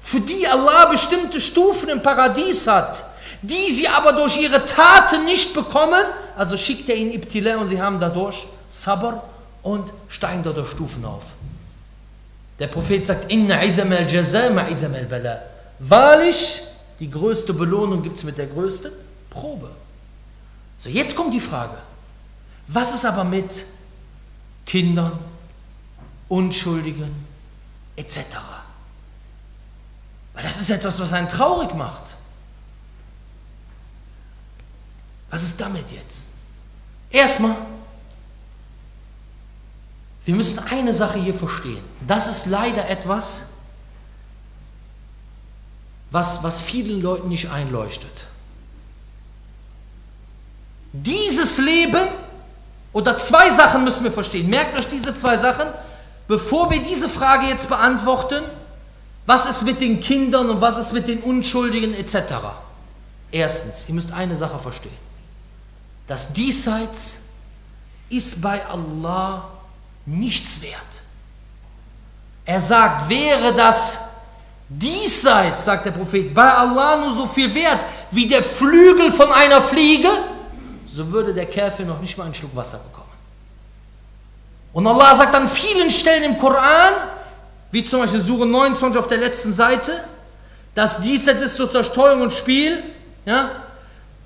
für 0.00 0.20
die 0.20 0.48
Allah 0.48 0.86
bestimmte 0.86 1.38
Stufen 1.40 1.90
im 1.90 2.02
Paradies 2.02 2.66
hat 2.66 3.09
die 3.42 3.70
sie 3.70 3.88
aber 3.88 4.12
durch 4.12 4.36
ihre 4.36 4.64
Taten 4.66 5.24
nicht 5.24 5.54
bekommen, 5.54 6.04
also 6.36 6.56
schickt 6.56 6.88
er 6.88 6.96
ihnen 6.96 7.12
Ibtila 7.12 7.56
und 7.56 7.68
sie 7.68 7.80
haben 7.80 7.98
dadurch 8.00 8.46
Sabr 8.68 9.22
und 9.62 9.92
steigen 10.08 10.42
dadurch 10.42 10.70
Stufen 10.70 11.04
auf. 11.04 11.24
Der 12.58 12.66
Prophet 12.66 13.06
sagt, 13.06 13.30
Inna 13.32 13.58
al 13.58 14.10
jaza 14.10 14.40
al 14.40 15.06
bala. 15.08 15.42
Wahrlich, 15.78 16.62
die 16.98 17.10
größte 17.10 17.54
Belohnung 17.54 18.02
gibt 18.02 18.18
es 18.18 18.24
mit 18.24 18.36
der 18.36 18.46
größten 18.46 18.92
Probe. 19.30 19.70
So, 20.78 20.88
jetzt 20.90 21.16
kommt 21.16 21.32
die 21.32 21.40
Frage, 21.40 21.76
was 22.68 22.94
ist 22.94 23.04
aber 23.04 23.24
mit 23.24 23.64
Kindern, 24.66 25.18
Unschuldigen 26.28 27.10
etc.? 27.96 28.36
Weil 30.34 30.42
das 30.42 30.60
ist 30.60 30.70
etwas, 30.70 31.00
was 31.00 31.12
einen 31.12 31.28
traurig 31.28 31.74
macht. 31.74 32.16
Was 35.30 35.42
ist 35.42 35.60
damit 35.60 35.90
jetzt? 35.90 36.26
Erstmal, 37.10 37.56
wir 40.24 40.34
müssen 40.34 40.58
eine 40.58 40.92
Sache 40.92 41.18
hier 41.18 41.34
verstehen. 41.34 41.82
Das 42.06 42.26
ist 42.26 42.46
leider 42.46 42.88
etwas, 42.88 43.42
was, 46.10 46.42
was 46.42 46.60
vielen 46.60 47.00
Leuten 47.00 47.28
nicht 47.28 47.50
einleuchtet. 47.50 48.26
Dieses 50.92 51.58
Leben, 51.58 52.08
oder 52.92 53.16
zwei 53.18 53.50
Sachen 53.50 53.84
müssen 53.84 54.04
wir 54.04 54.12
verstehen. 54.12 54.50
Merkt 54.50 54.78
euch 54.78 54.88
diese 54.88 55.14
zwei 55.14 55.36
Sachen, 55.36 55.68
bevor 56.26 56.70
wir 56.70 56.80
diese 56.80 57.08
Frage 57.08 57.46
jetzt 57.46 57.68
beantworten, 57.68 58.42
was 59.26 59.48
ist 59.48 59.62
mit 59.62 59.80
den 59.80 60.00
Kindern 60.00 60.50
und 60.50 60.60
was 60.60 60.78
ist 60.78 60.92
mit 60.92 61.06
den 61.06 61.20
Unschuldigen 61.20 61.94
etc. 61.94 62.34
Erstens, 63.30 63.84
ihr 63.88 63.94
müsst 63.94 64.12
eine 64.12 64.34
Sache 64.36 64.58
verstehen. 64.58 65.09
Das 66.10 66.32
Diesseits 66.32 67.20
ist 68.08 68.42
bei 68.42 68.66
Allah 68.66 69.48
nichts 70.06 70.60
wert. 70.60 70.74
Er 72.44 72.60
sagt, 72.60 73.08
wäre 73.08 73.54
das 73.54 73.96
Diesseits, 74.68 75.66
sagt 75.66 75.86
der 75.86 75.92
Prophet, 75.92 76.34
bei 76.34 76.52
Allah 76.52 76.96
nur 76.96 77.14
so 77.14 77.28
viel 77.28 77.54
wert 77.54 77.86
wie 78.10 78.26
der 78.26 78.42
Flügel 78.42 79.12
von 79.12 79.30
einer 79.30 79.62
Fliege, 79.62 80.08
so 80.88 81.08
würde 81.12 81.32
der 81.32 81.46
Käfer 81.46 81.84
noch 81.84 82.00
nicht 82.00 82.18
mal 82.18 82.24
einen 82.24 82.34
Schluck 82.34 82.56
Wasser 82.56 82.78
bekommen. 82.78 83.06
Und 84.72 84.88
Allah 84.88 85.14
sagt 85.14 85.32
an 85.32 85.48
vielen 85.48 85.92
Stellen 85.92 86.24
im 86.24 86.38
Koran, 86.40 86.92
wie 87.70 87.84
zum 87.84 88.00
Beispiel 88.00 88.20
Sure 88.20 88.46
29 88.48 88.98
auf 88.98 89.06
der 89.06 89.18
letzten 89.18 89.52
Seite, 89.52 89.92
dass 90.74 91.00
Diesseits 91.00 91.40
ist 91.40 91.56
durch 91.56 91.70
Zerstreuung 91.70 92.22
und 92.22 92.32
Spiel, 92.32 92.82
ja, 93.26 93.48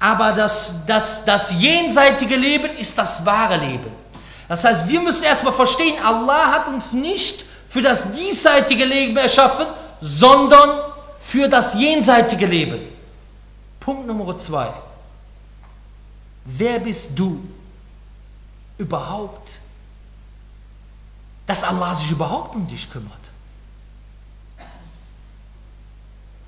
aber 0.04 0.32
das, 0.32 0.74
das, 0.84 1.24
das 1.24 1.50
jenseitige 1.58 2.36
Leben 2.36 2.76
ist 2.76 2.98
das 2.98 3.24
wahre 3.24 3.56
Leben. 3.56 3.90
Das 4.46 4.62
heißt, 4.62 4.86
wir 4.86 5.00
müssen 5.00 5.22
erstmal 5.24 5.54
verstehen, 5.54 5.96
Allah 6.04 6.52
hat 6.52 6.68
uns 6.68 6.92
nicht 6.92 7.42
für 7.70 7.80
das 7.80 8.12
diesseitige 8.12 8.84
Leben 8.84 9.16
erschaffen, 9.16 9.64
sondern 10.02 10.78
für 11.20 11.48
das 11.48 11.72
jenseitige 11.72 12.44
Leben. 12.44 12.80
Punkt 13.80 14.06
Nummer 14.06 14.36
zwei. 14.36 14.68
Wer 16.44 16.80
bist 16.80 17.12
du 17.14 17.42
überhaupt, 18.76 19.52
dass 21.46 21.64
Allah 21.64 21.94
sich 21.94 22.10
überhaupt 22.10 22.54
um 22.54 22.66
dich 22.66 22.92
kümmert? 22.92 23.12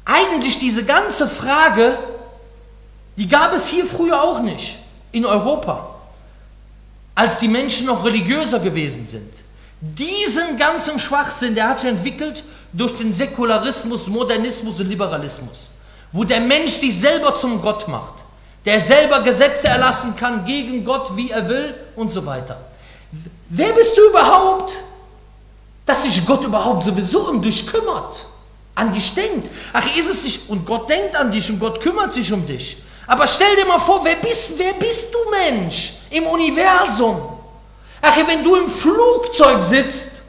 Eigentlich 0.05 0.59
diese 0.59 0.85
ganze 0.85 1.27
Frage, 1.27 1.99
die 3.17 3.29
gab 3.29 3.53
es 3.55 3.69
hier 3.69 3.87
früher 3.87 4.23
auch 4.23 4.41
nicht, 4.41 4.79
in 5.13 5.25
Europa, 5.25 5.95
als 7.15 7.39
die 7.39 7.49
Menschen 7.49 7.87
noch 7.87 8.05
religiöser 8.05 8.61
gewesen 8.61 9.07
sind. 9.07 9.33
Diesen 9.81 10.59
ganzen 10.59 10.99
Schwachsinn, 10.99 11.55
der 11.55 11.69
hat 11.69 11.81
sich 11.81 11.91
entwickelt 11.91 12.45
durch 12.73 12.97
den 12.97 13.13
Säkularismus, 13.13 14.09
Modernismus 14.09 14.81
und 14.81 14.89
Liberalismus, 14.89 15.71
wo 16.13 16.25
der 16.25 16.41
Mensch 16.41 16.73
sich 16.73 16.99
selber 16.99 17.35
zum 17.35 17.63
Gott 17.63 17.89
macht, 17.89 18.15
der 18.65 18.81
selber 18.81 19.21
Gesetze 19.21 19.69
erlassen 19.69 20.17
kann 20.17 20.45
gegen 20.45 20.85
Gott, 20.85 21.17
wie 21.17 21.31
er 21.31 21.49
will 21.49 21.75
und 21.95 22.11
so 22.11 22.25
weiter. 22.27 22.61
Wer 23.49 23.73
bist 23.73 23.97
du 23.97 24.09
überhaupt, 24.11 24.79
dass 25.87 26.03
sich 26.03 26.27
Gott 26.27 26.45
überhaupt 26.45 26.85
sowieso 26.85 27.29
um 27.29 27.41
dich 27.41 27.67
kümmert, 27.67 28.27
an 28.75 28.93
dich 28.93 29.15
denkt? 29.15 29.49
Ach, 29.73 29.87
ist 29.97 30.11
es 30.11 30.25
nicht, 30.25 30.49
und 30.51 30.67
Gott 30.67 30.91
denkt 30.91 31.17
an 31.17 31.31
dich 31.31 31.49
und 31.51 31.61
Gott 31.61 31.81
kümmert 31.81 32.13
sich 32.13 32.33
um 32.33 32.45
dich. 32.45 32.83
Aber 33.07 33.27
stell 33.27 33.55
dir 33.57 33.67
mal 33.67 33.79
vor, 33.79 34.05
wer 34.05 34.17
bist, 34.17 34.53
wer 34.57 34.73
bist 34.75 35.15
du 35.15 35.19
Mensch 35.31 35.95
im 36.11 36.27
Universum? 36.27 37.39
Ach, 38.03 38.17
wenn 38.27 38.43
du 38.43 38.57
im 38.57 38.69
Flugzeug 38.69 39.63
sitzt 39.63 40.23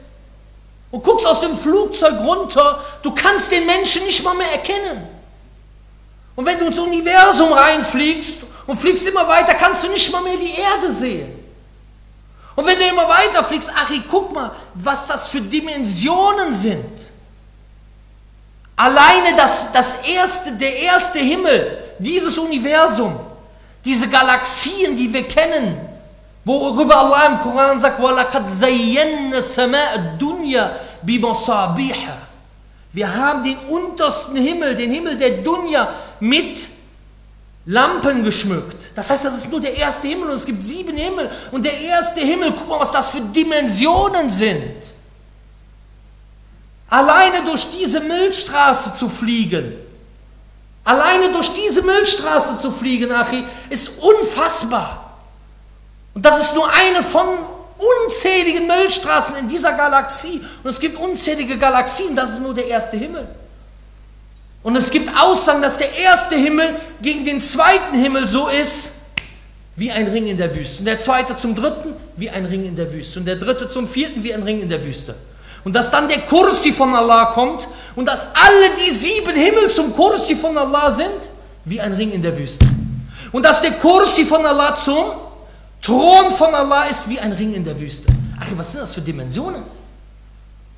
und 0.90 1.02
guckst 1.02 1.26
aus 1.26 1.40
dem 1.40 1.56
Flugzeug 1.58 2.20
runter, 2.20 2.82
du 3.02 3.12
kannst 3.14 3.50
den 3.52 3.66
Menschen 3.66 4.04
nicht 4.04 4.22
mal 4.22 4.34
mehr 4.34 4.52
erkennen. 4.52 5.08
Und 6.36 6.46
wenn 6.46 6.58
du 6.58 6.66
ins 6.66 6.78
Universum 6.78 7.52
reinfliegst 7.52 8.42
und 8.66 8.76
fliegst 8.78 9.06
immer 9.08 9.26
weiter, 9.26 9.54
kannst 9.54 9.82
du 9.82 9.88
nicht 9.88 10.10
mal 10.12 10.22
mehr 10.22 10.36
die 10.36 10.54
Erde 10.54 10.92
sehen. 10.92 11.34
Und 12.54 12.66
wenn 12.66 12.78
du 12.78 12.84
immer 12.86 13.08
weiter 13.08 13.44
fliegst, 13.44 13.70
ach, 13.74 13.90
guck 14.08 14.32
mal, 14.32 14.52
was 14.74 15.06
das 15.06 15.28
für 15.28 15.40
Dimensionen 15.40 16.52
sind. 16.52 17.10
Alleine 18.76 19.34
das, 19.36 19.72
das 19.72 19.96
erste, 20.04 20.52
der 20.52 20.76
erste 20.76 21.18
Himmel, 21.18 21.77
dieses 21.98 22.38
Universum, 22.38 23.18
diese 23.84 24.08
Galaxien, 24.08 24.96
die 24.96 25.12
wir 25.12 25.26
kennen, 25.26 25.78
worüber 26.44 26.96
Allah 26.96 27.26
im 27.26 27.40
Koran 27.40 27.78
sagt, 27.78 28.00
Wir 32.92 33.14
haben 33.14 33.42
den 33.42 33.58
untersten 33.68 34.36
Himmel, 34.36 34.74
den 34.74 34.90
Himmel 34.90 35.16
der 35.16 35.30
Dunya, 35.42 35.88
mit 36.20 36.68
Lampen 37.66 38.24
geschmückt. 38.24 38.90
Das 38.94 39.10
heißt, 39.10 39.26
das 39.26 39.36
ist 39.36 39.50
nur 39.50 39.60
der 39.60 39.76
erste 39.76 40.08
Himmel 40.08 40.30
und 40.30 40.36
es 40.36 40.46
gibt 40.46 40.62
sieben 40.62 40.96
Himmel. 40.96 41.30
Und 41.50 41.64
der 41.64 41.78
erste 41.78 42.20
Himmel, 42.20 42.52
guck 42.52 42.66
mal, 42.66 42.80
was 42.80 42.90
das 42.92 43.10
für 43.10 43.20
Dimensionen 43.20 44.30
sind. 44.30 44.94
Alleine 46.88 47.44
durch 47.44 47.66
diese 47.70 48.00
Milchstraße 48.00 48.94
zu 48.94 49.10
fliegen, 49.10 49.74
Alleine 50.88 51.30
durch 51.30 51.52
diese 51.52 51.82
Milchstraße 51.82 52.56
zu 52.56 52.72
fliegen, 52.72 53.12
Achi, 53.12 53.44
ist 53.68 53.90
unfassbar. 54.00 55.18
Und 56.14 56.24
das 56.24 56.40
ist 56.40 56.54
nur 56.54 56.66
eine 56.72 57.02
von 57.02 57.26
unzähligen 58.06 58.66
Milchstraßen 58.66 59.36
in 59.36 59.48
dieser 59.50 59.72
Galaxie. 59.74 60.40
Und 60.62 60.70
es 60.70 60.80
gibt 60.80 60.98
unzählige 60.98 61.58
Galaxien, 61.58 62.16
das 62.16 62.30
ist 62.30 62.40
nur 62.40 62.54
der 62.54 62.68
erste 62.68 62.96
Himmel. 62.96 63.28
Und 64.62 64.76
es 64.76 64.90
gibt 64.90 65.10
Aussagen, 65.14 65.60
dass 65.60 65.76
der 65.76 65.94
erste 65.94 66.36
Himmel 66.36 66.74
gegen 67.02 67.22
den 67.22 67.42
zweiten 67.42 67.94
Himmel 67.94 68.26
so 68.26 68.48
ist, 68.48 68.92
wie 69.76 69.90
ein 69.92 70.06
Ring 70.06 70.26
in 70.26 70.38
der 70.38 70.56
Wüste. 70.56 70.78
Und 70.78 70.86
der 70.86 70.98
zweite 71.00 71.36
zum 71.36 71.54
dritten, 71.54 71.92
wie 72.16 72.30
ein 72.30 72.46
Ring 72.46 72.64
in 72.64 72.76
der 72.76 72.90
Wüste. 72.94 73.18
Und 73.18 73.26
der 73.26 73.36
dritte 73.36 73.68
zum 73.68 73.86
vierten, 73.86 74.24
wie 74.24 74.32
ein 74.32 74.42
Ring 74.42 74.62
in 74.62 74.70
der 74.70 74.82
Wüste. 74.82 75.14
Und 75.64 75.74
dass 75.74 75.90
dann 75.90 76.08
der 76.08 76.22
Kursi 76.22 76.72
von 76.72 76.94
Allah 76.94 77.26
kommt 77.26 77.68
und 77.96 78.06
dass 78.06 78.28
alle 78.34 78.70
die 78.78 78.90
sieben 78.90 79.34
Himmel 79.34 79.68
zum 79.68 79.94
Kursi 79.94 80.36
von 80.36 80.56
Allah 80.56 80.92
sind, 80.92 81.30
wie 81.64 81.80
ein 81.80 81.92
Ring 81.94 82.12
in 82.12 82.22
der 82.22 82.36
Wüste. 82.36 82.66
Und 83.32 83.44
dass 83.44 83.60
der 83.60 83.72
Kursi 83.72 84.24
von 84.24 84.44
Allah 84.46 84.74
zum 84.76 85.04
Thron 85.82 86.32
von 86.32 86.54
Allah 86.54 86.84
ist, 86.84 87.08
wie 87.08 87.18
ein 87.18 87.32
Ring 87.32 87.54
in 87.54 87.64
der 87.64 87.78
Wüste. 87.78 88.12
Ach, 88.40 88.46
was 88.56 88.72
sind 88.72 88.80
das 88.82 88.94
für 88.94 89.00
Dimensionen? 89.00 89.62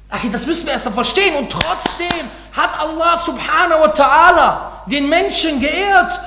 Ach, 0.09 0.21
das 0.33 0.47
müssen 0.47 0.66
wir 0.66 0.73
erst 0.73 0.87
mal 0.87 0.93
verstehen. 0.93 1.37
Und 1.37 1.51
trotzdem 1.51 2.09
hat 2.53 2.71
Allah 2.81 3.16
subhanahu 3.16 3.81
wa 3.81 3.93
ta'ala 3.93 4.59
den 4.87 5.09
Menschen 5.09 5.61
geehrt. 5.61 6.19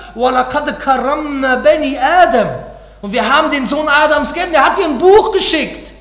Und 3.02 3.12
wir 3.12 3.36
haben 3.36 3.52
den 3.52 3.66
Sohn 3.68 3.88
Adams 3.88 4.34
geehrt. 4.34 4.54
Er 4.54 4.66
hat 4.66 4.78
dir 4.78 4.86
ein 4.86 4.98
Buch 4.98 5.34
geschickt. 5.34 5.94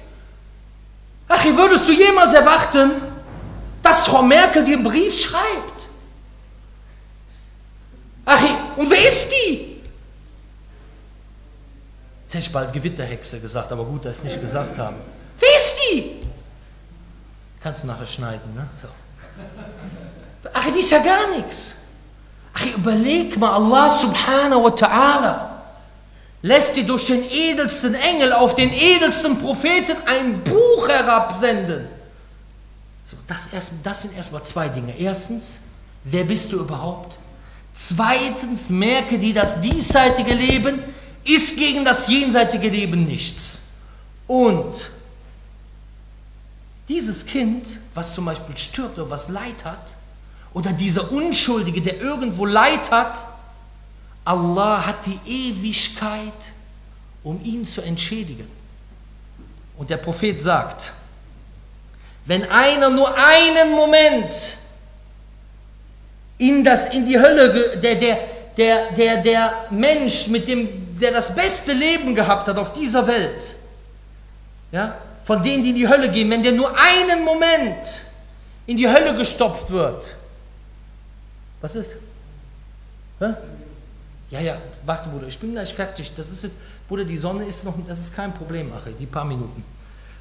Ach, 1.35 1.45
würdest 1.45 1.89
du 1.89 1.93
jemals 1.93 2.35
erwarten, 2.35 2.91
dass 3.83 4.07
Frau 4.07 4.23
Merkel 4.23 4.63
dir 4.65 4.77
einen 4.77 4.85
Brief 4.85 5.19
schreibt? 5.19 5.89
Ach, 8.27 8.43
und 8.77 8.91
wer 8.91 9.09
ist 9.09 9.31
die? 9.31 9.81
Jetzt 12.25 12.35
hätte 12.35 12.47
ich 12.47 12.53
bald 12.53 12.73
Gewitterhexe 12.73 13.41
gesagt, 13.41 13.73
aber 13.73 13.85
gut, 13.85 14.05
dass 14.05 14.13
ich 14.13 14.19
es 14.19 14.25
nicht 14.25 14.41
gesagt 14.43 14.77
habe. 14.79 14.97
Wer 15.39 15.57
ist 15.57 15.77
die? 15.91 16.23
Kannst 17.63 17.83
du 17.83 17.87
nachher 17.87 18.07
schneiden, 18.07 18.55
ne? 18.55 18.69
So. 18.81 18.89
Ach, 20.53 20.65
die 20.67 20.81
ist 20.81 20.91
ja 20.91 20.99
gar 20.99 21.29
nichts. 21.29 21.77
Ach, 22.53 22.67
überleg 22.67 23.39
mal, 23.39 23.53
Allah 23.53 23.89
subhanahu 23.89 24.65
wa 24.65 24.69
ta'ala 24.69 25.52
lässt 26.43 26.77
dir 26.77 26.85
durch 26.85 27.07
den 27.07 27.25
edelsten 27.31 27.95
Engel 27.95 28.33
auf 28.33 28.55
den 28.55 28.73
edelsten 28.73 29.39
Propheten 29.39 29.97
ein 30.07 30.43
Buch 30.43 30.89
herabsenden. 30.89 31.89
So, 33.07 33.17
das, 33.27 33.49
erst, 33.53 33.71
das 33.83 34.03
sind 34.03 34.17
erstmal 34.17 34.43
zwei 34.43 34.69
Dinge. 34.69 34.99
Erstens, 34.99 35.61
wer 36.05 36.25
bist 36.25 36.53
du 36.53 36.59
überhaupt? 36.59 37.19
Zweitens, 37.75 38.69
merke 38.69 39.19
dir, 39.19 39.35
das 39.35 39.61
diesseitige 39.61 40.35
Leben 40.35 40.83
ist 41.25 41.57
gegen 41.57 41.85
das 41.85 42.09
jenseitige 42.09 42.69
Leben 42.69 43.07
nichts. 43.07 43.61
Und 44.27 44.91
dieses 46.89 47.25
Kind, 47.25 47.81
was 47.95 48.15
zum 48.15 48.25
Beispiel 48.25 48.59
stirbt 48.59 48.99
oder 48.99 49.09
was 49.09 49.29
Leid 49.29 49.65
hat, 49.65 49.97
oder 50.53 50.73
dieser 50.73 51.11
Unschuldige, 51.13 51.81
der 51.81 52.01
irgendwo 52.01 52.45
Leid 52.45 52.91
hat, 52.91 53.25
Allah 54.25 54.87
hat 54.87 55.07
die 55.07 55.19
Ewigkeit, 55.27 56.53
um 57.25 57.41
ihn 57.45 57.67
zu 57.67 57.83
entschädigen. 57.83 58.49
Und 59.77 59.91
der 59.91 59.97
Prophet 59.97 60.41
sagt, 60.41 60.93
wenn 62.27 62.49
einer 62.49 62.89
nur 62.91 63.13
einen 63.17 63.73
Moment 63.73 64.33
in, 66.39 66.63
das, 66.65 66.87
in 66.95 67.07
die 67.07 67.19
Hölle, 67.19 67.79
der, 67.79 67.97
der, 67.97 68.19
der, 68.57 68.93
der, 68.93 69.23
der 69.23 69.67
Mensch, 69.71 70.29
mit 70.29 70.47
dem, 70.47 70.99
der 71.01 71.13
das 71.13 71.35
beste 71.35 71.73
Leben 71.73 72.15
gehabt 72.15 72.47
hat 72.49 72.57
auf 72.59 72.73
dieser 72.73 73.07
Welt, 73.07 73.57
ja, 74.71 74.97
von 75.25 75.43
denen, 75.43 75.63
die 75.65 75.71
in 75.71 75.77
die 75.77 75.89
Hölle 75.89 76.11
gehen, 76.11 76.31
wenn 76.31 76.43
der 76.43 76.53
nur 76.53 76.73
einen 76.77 77.25
Moment 77.25 78.07
in 78.67 78.77
die 78.77 78.89
Hölle 78.89 79.17
gestopft 79.17 79.71
wird, 79.71 80.05
was 81.61 81.75
ist? 81.75 81.97
Hä? 83.19 83.35
Ja, 84.33 84.41
ja, 84.41 84.57
warte, 84.87 85.11
Bruder, 85.11 85.27
ich 85.27 85.39
bin 85.39 85.53
gleich 85.53 85.75
fertig. 85.75 86.11
Das 86.17 86.31
ist 86.31 86.43
jetzt, 86.43 86.57
Bruder, 86.89 87.05
die 87.05 87.19
Sonne 87.19 87.45
ist 87.45 87.65
noch, 87.65 87.75
das 87.87 87.99
ist 87.99 88.17
kein 88.17 88.33
Problem, 88.33 88.73
Ache, 88.73 88.91
die 88.99 89.05
paar 89.05 89.27
Minuten. 89.27 89.63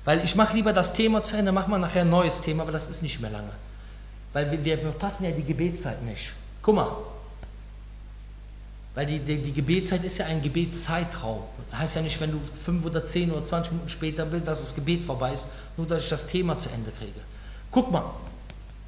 Weil 0.04 0.22
ich 0.26 0.36
mache 0.36 0.54
lieber 0.54 0.74
das 0.74 0.92
Thema 0.92 1.24
zu 1.24 1.38
Ende, 1.38 1.54
machen 1.54 1.72
wir 1.72 1.78
nachher 1.78 2.02
ein 2.02 2.10
neues 2.10 2.42
Thema, 2.42 2.64
aber 2.64 2.74
das 2.74 2.90
ist 2.90 3.02
nicht 3.02 3.22
mehr 3.22 3.32
lange. 3.32 3.52
Weil 4.34 4.52
wir, 4.52 4.64
wir 4.66 4.78
verpassen 4.78 5.24
ja 5.24 5.32
die 5.32 5.44
Gebetszeit 5.44 6.04
nicht. 6.04 6.34
Guck 6.62 6.76
mal. 6.76 6.92
Weil 8.96 9.06
die, 9.06 9.20
die, 9.20 9.38
die 9.38 9.54
Gebetszeit 9.54 10.04
ist 10.04 10.18
ja 10.18 10.26
ein 10.26 10.42
Gebetszeitraum. 10.42 11.44
Das 11.70 11.80
heißt 11.80 11.96
ja 11.96 12.02
nicht, 12.02 12.20
wenn 12.20 12.32
du 12.32 12.42
fünf 12.66 12.86
oder 12.86 13.06
zehn 13.06 13.32
oder 13.32 13.46
20 13.46 13.72
Minuten 13.72 13.90
später 13.90 14.26
bist, 14.26 14.46
dass 14.46 14.60
das 14.60 14.76
Gebet 14.76 15.06
vorbei 15.06 15.32
ist, 15.32 15.48
nur 15.78 15.88
dass 15.88 16.04
ich 16.04 16.10
das 16.10 16.28
Thema 16.28 16.58
zu 16.58 16.70
Ende 16.70 16.92
kriege. 16.92 17.22
Guck 17.72 17.90
mal. 17.90 18.04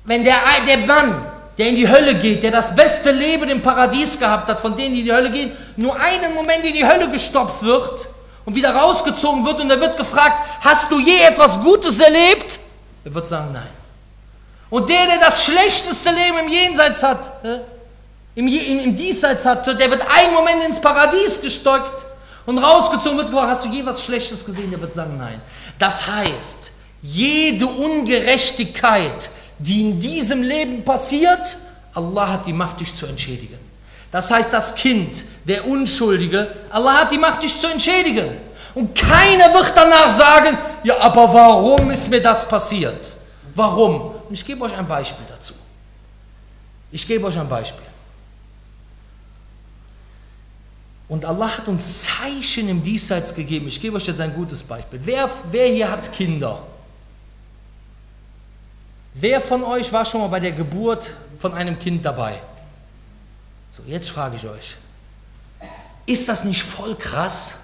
Wenn 0.04 0.26
der, 0.26 0.36
der 0.68 0.86
Mann, 0.86 1.26
der 1.58 1.70
in 1.70 1.76
die 1.76 1.88
Hölle 1.88 2.16
geht, 2.16 2.42
der 2.42 2.52
das 2.52 2.76
beste 2.76 3.12
Leben 3.12 3.50
im 3.50 3.62
Paradies 3.62 4.18
gehabt 4.18 4.50
hat, 4.50 4.60
von 4.60 4.76
denen, 4.76 4.94
die 4.94 5.02
in 5.02 5.06
die 5.06 5.14
Hölle 5.14 5.32
gehen, 5.32 5.52
nur 5.76 5.96
einen 6.00 6.34
Moment 6.34 6.64
in 6.66 6.74
die 6.74 6.86
Hölle 6.86 7.10
gestopft 7.10 7.62
wird 7.62 8.08
und 8.46 8.56
wieder 8.56 8.76
rausgezogen 8.76 9.46
wird 9.46 9.62
und 9.62 9.70
er 9.70 9.80
wird 9.80 9.96
gefragt, 9.96 10.38
hast 10.62 10.92
du 10.92 11.00
je 11.00 11.20
etwas 11.20 11.60
Gutes 11.62 12.00
erlebt? 12.00 12.60
Er 13.06 13.14
wird 13.14 13.28
sagen, 13.28 13.52
nein. 13.54 13.70
Und 14.70 14.90
der, 14.90 15.06
der 15.06 15.20
das 15.20 15.46
schlechteste 15.46 16.10
Leben 16.10 16.40
im 16.40 16.50
Jenseits 16.50 17.04
hat, 17.04 17.32
im, 18.34 18.48
im, 18.48 18.80
im 18.80 18.96
Diesseits 18.96 19.46
hat, 19.46 19.68
der 19.68 19.92
wird 19.92 20.04
einen 20.18 20.34
Moment 20.34 20.64
ins 20.64 20.82
Paradies 20.82 21.40
gestockt 21.40 22.08
und 22.48 22.58
rausgezogen 22.58 23.18
wird 23.18 23.30
gefragt, 23.30 23.50
hast 23.52 23.66
du 23.66 23.70
je 23.70 23.86
was 23.86 24.04
Schlechtes 24.04 24.44
gesehen? 24.44 24.72
Der 24.72 24.82
wird 24.82 24.94
sagen, 24.94 25.16
nein. 25.18 25.40
Das 25.78 26.08
heißt, 26.08 26.72
jede 27.04 27.68
Ungerechtigkeit, 27.68 29.30
die 29.60 29.82
in 29.82 30.00
diesem 30.00 30.42
Leben 30.42 30.84
passiert, 30.84 31.58
Allah 31.94 32.34
hat 32.34 32.46
die 32.46 32.54
Macht, 32.54 32.80
dich 32.80 32.96
zu 32.96 33.06
entschädigen. 33.06 33.60
Das 34.12 34.30
heißt, 34.30 34.54
das 34.54 34.76
Kind, 34.76 35.26
der 35.46 35.68
Unschuldige, 35.68 36.48
Allah 36.70 37.02
hat 37.02 37.12
die 37.12 37.18
Macht, 37.18 37.44
dich 37.44 37.58
zu 37.58 37.68
entschädigen. 37.68 38.38
Und 38.76 38.96
keiner 38.96 39.54
wird 39.54 39.74
danach 39.76 40.10
sagen, 40.10 40.58
ja, 40.84 40.98
aber 41.00 41.34
warum 41.34 41.92
ist 41.92 42.10
mir 42.10 42.22
das 42.22 42.48
passiert? 42.48 43.16
Warum? 43.56 44.16
Und 44.28 44.34
ich 44.34 44.46
gebe 44.46 44.64
euch 44.64 44.76
ein 44.76 44.88
Beispiel 44.88 45.26
dazu. 45.30 45.54
Ich 46.92 47.08
gebe 47.08 47.26
euch 47.26 47.38
ein 47.38 47.50
Beispiel. 47.50 47.86
Und 51.08 51.26
Allah 51.26 51.58
hat 51.58 51.68
uns 51.68 52.04
Zeichen 52.04 52.70
im 52.70 52.84
Diesseits 52.84 53.36
gegeben. 53.36 53.68
Ich 53.68 53.80
gebe 53.80 53.98
euch 53.98 54.08
jetzt 54.08 54.22
ein 54.22 54.34
gutes 54.34 54.64
Beispiel. 54.64 55.00
Wer, 55.04 55.30
wer 55.52 55.68
hier 55.68 55.92
hat 55.92 56.12
Kinder? 56.12 56.60
Wer 59.14 59.42
von 59.42 59.64
euch 59.64 59.92
war 59.94 60.06
schon 60.06 60.22
mal 60.22 60.28
bei 60.28 60.40
der 60.40 60.52
Geburt 60.52 61.14
von 61.40 61.54
einem 61.54 61.78
Kind 61.78 62.04
dabei? 62.06 62.42
So, 63.76 63.84
jetzt 63.88 64.10
frage 64.10 64.36
ich 64.36 64.48
euch. 64.48 64.76
Ist 66.06 66.28
das 66.28 66.44
nicht 66.44 66.64
voll 66.64 66.96
krass? 66.96 67.56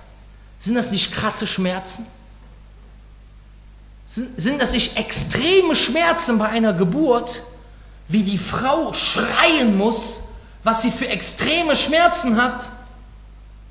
Sind 0.60 0.76
das 0.76 0.92
nicht 0.92 1.12
krasse 1.12 1.48
Schmerzen? 1.48 2.06
Sind, 4.08 4.40
sind 4.40 4.62
das 4.62 4.74
nicht 4.74 4.98
extreme 4.98 5.76
Schmerzen 5.76 6.38
bei 6.38 6.50
einer 6.50 6.74
Geburt, 6.74 7.44
wie 8.08 8.24
die 8.24 8.38
Frau 8.38 8.94
schreien 8.94 9.78
muss, 9.78 10.22
was 10.64 10.82
sie 10.82 10.92
für 10.92 11.08
extreme 11.08 11.76
Schmerzen 11.76 12.42
hat? 12.42 12.70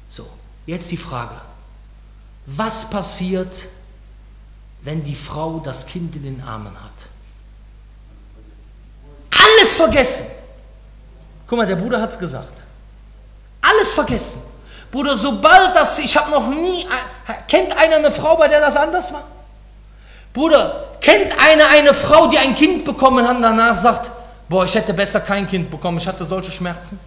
So, 0.09 0.29
jetzt 0.67 0.91
die 0.91 0.97
Frage. 0.97 1.35
Was 2.47 2.88
passiert, 2.88 3.69
wenn 4.83 5.03
die 5.03 5.17
Frau 5.17 5.59
das 5.59 5.87
Kind 5.87 6.17
in 6.17 6.23
den 6.23 6.41
Armen 6.41 6.75
hat? 6.83 7.09
Alles 9.68 9.76
vergessen. 9.76 10.26
Guck 11.46 11.59
mal, 11.59 11.66
der 11.66 11.76
Bruder 11.76 12.00
hat 12.00 12.09
es 12.09 12.18
gesagt. 12.18 12.64
Alles 13.61 13.92
vergessen. 13.92 14.40
Bruder, 14.90 15.16
sobald 15.16 15.76
das, 15.76 15.98
ich 15.98 16.16
habe 16.16 16.31
noch 16.31 16.48
nie, 16.48 16.87
kennt 17.46 17.76
einer 17.76 17.96
eine 17.96 18.11
Frau, 18.11 18.37
bei 18.37 18.48
der 18.48 18.61
das 18.61 18.76
anders 18.76 19.12
war? 19.12 19.24
Bruder, 20.33 20.96
kennt 21.02 21.33
einer 21.38 21.68
eine 21.68 21.92
Frau, 21.92 22.28
die 22.28 22.38
ein 22.38 22.54
Kind 22.54 22.87
bekommen 22.87 23.28
hat 23.28 23.37
und 23.37 23.42
danach 23.42 23.76
sagt, 23.76 24.11
boah, 24.48 24.64
ich 24.64 24.74
hätte 24.74 24.94
besser 24.94 25.20
kein 25.20 25.46
Kind 25.46 25.70
bekommen, 25.70 25.98
ich 25.98 26.09
hatte 26.09 26.24
solche 26.24 26.50
Schmerzen? 26.50 26.98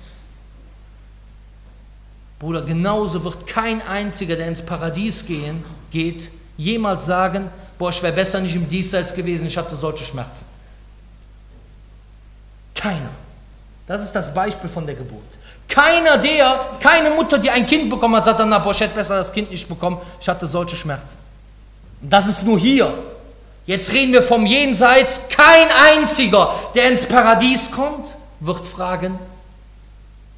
Bruder, 2.37 2.61
genauso 2.61 3.23
wird 3.23 3.47
kein 3.47 3.81
einziger, 3.87 4.35
der 4.35 4.47
ins 4.47 4.63
Paradies 4.63 5.25
gehen, 5.25 5.63
geht, 5.91 6.29
jemals 6.57 7.07
sagen, 7.07 7.49
boah, 7.79 7.89
ich 7.89 8.03
wäre 8.03 8.13
besser 8.13 8.39
nicht 8.39 8.55
im 8.55 8.69
Diesseits 8.69 9.15
gewesen, 9.15 9.47
ich 9.47 9.57
hatte 9.57 9.75
solche 9.75 10.05
Schmerzen. 10.05 10.45
Keiner. 12.81 13.09
Das 13.85 14.03
ist 14.03 14.13
das 14.13 14.33
Beispiel 14.33 14.69
von 14.69 14.85
der 14.85 14.95
Geburt. 14.95 15.21
Keiner 15.67 16.17
der, 16.17 16.59
keine 16.79 17.11
Mutter, 17.11 17.37
die 17.37 17.49
ein 17.49 17.65
Kind 17.65 17.89
bekommen 17.89 18.15
hat, 18.15 18.25
sagt 18.25 18.39
dann, 18.39 18.49
na, 18.49 18.59
boah, 18.59 18.71
ich 18.71 18.79
hätte 18.79 18.95
besser 18.95 19.17
das 19.17 19.31
Kind 19.31 19.51
nicht 19.51 19.67
bekommen, 19.67 19.97
ich 20.19 20.27
hatte 20.27 20.47
solche 20.47 20.75
Schmerzen. 20.75 21.17
Das 22.01 22.27
ist 22.27 22.43
nur 22.43 22.57
hier. 22.57 22.93
Jetzt 23.65 23.93
reden 23.93 24.13
wir 24.13 24.23
vom 24.23 24.45
Jenseits. 24.45 25.21
Kein 25.29 25.67
einziger, 25.97 26.53
der 26.73 26.89
ins 26.91 27.05
Paradies 27.05 27.69
kommt, 27.69 28.15
wird 28.39 28.65
fragen, 28.65 29.19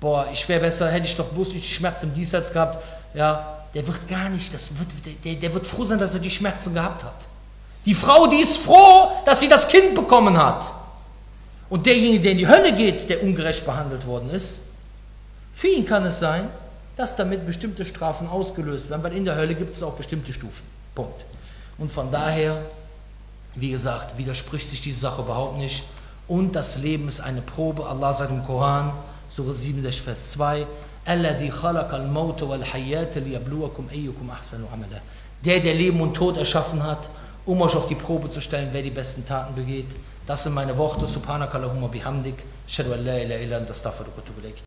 boah, 0.01 0.27
ich 0.31 0.47
wäre 0.49 0.59
besser, 0.59 0.89
hätte 0.89 1.05
ich 1.05 1.15
doch 1.15 1.27
bloß 1.27 1.53
nicht 1.53 1.63
die 1.67 1.73
Schmerzen 1.73 2.09
im 2.09 2.13
Diesseits 2.13 2.51
gehabt. 2.51 2.83
Ja, 3.13 3.59
der 3.73 3.87
wird 3.87 4.07
gar 4.09 4.29
nicht, 4.29 4.53
das 4.53 4.69
wird, 4.77 4.89
der, 5.23 5.35
der 5.35 5.53
wird 5.53 5.65
froh 5.65 5.85
sein, 5.85 5.99
dass 5.99 6.13
er 6.13 6.19
die 6.19 6.29
Schmerzen 6.29 6.73
gehabt 6.73 7.03
hat. 7.03 7.15
Die 7.85 7.95
Frau, 7.95 8.27
die 8.27 8.41
ist 8.41 8.57
froh, 8.57 9.09
dass 9.25 9.39
sie 9.39 9.47
das 9.47 9.67
Kind 9.67 9.95
bekommen 9.95 10.37
hat. 10.37 10.73
Und 11.73 11.87
derjenige, 11.87 12.21
der 12.21 12.31
in 12.33 12.37
die 12.37 12.47
Hölle 12.47 12.71
geht, 12.75 13.09
der 13.09 13.23
ungerecht 13.23 13.65
behandelt 13.65 14.05
worden 14.05 14.29
ist, 14.29 14.59
für 15.55 15.69
ihn 15.69 15.87
kann 15.87 16.05
es 16.05 16.19
sein, 16.19 16.47
dass 16.95 17.15
damit 17.15 17.47
bestimmte 17.47 17.83
Strafen 17.83 18.27
ausgelöst 18.27 18.91
werden, 18.91 19.01
weil 19.01 19.17
in 19.17 19.25
der 19.25 19.35
Hölle 19.35 19.55
gibt 19.55 19.73
es 19.73 19.81
auch 19.81 19.93
bestimmte 19.93 20.31
Stufen. 20.33 20.61
Punkt. 20.93 21.25
Und 21.79 21.89
von 21.89 22.11
daher, 22.11 22.61
wie 23.55 23.71
gesagt, 23.71 24.19
widerspricht 24.19 24.69
sich 24.69 24.81
diese 24.81 24.99
Sache 24.99 25.23
überhaupt 25.23 25.57
nicht. 25.57 25.83
Und 26.27 26.55
das 26.55 26.77
Leben 26.77 27.07
ist 27.07 27.21
eine 27.21 27.41
Probe. 27.41 27.87
Allah 27.87 28.13
sagt 28.13 28.29
im 28.29 28.45
Koran, 28.45 28.93
Surah 29.35 29.53
67, 29.53 29.99
Vers 29.99 30.29
2, 30.33 30.67
Der, 35.43 35.59
der 35.59 35.73
Leben 35.73 36.01
und 36.01 36.13
Tod 36.13 36.37
erschaffen 36.37 36.83
hat, 36.83 37.09
um 37.47 37.59
euch 37.63 37.75
auf 37.75 37.87
die 37.87 37.95
Probe 37.95 38.29
zu 38.29 38.41
stellen, 38.41 38.69
wer 38.73 38.83
die 38.83 38.91
besten 38.91 39.25
Taten 39.25 39.55
begeht. 39.55 39.87
Das 40.25 40.43
sind 40.43 40.53
meine 40.53 40.77
Worte. 40.77 41.05
Subhanakallahumma 41.05 41.87
bihamdik. 41.87 42.35
Shadu 42.67 42.93
an 42.93 43.05
la 43.05 43.17
ilaha 43.19 43.41
illa 43.41 43.57
anta 43.57 43.71
astaghfiruka 43.71 44.17
wa 44.17 44.23
atubu 44.23 44.39
ilaik. 44.41 44.63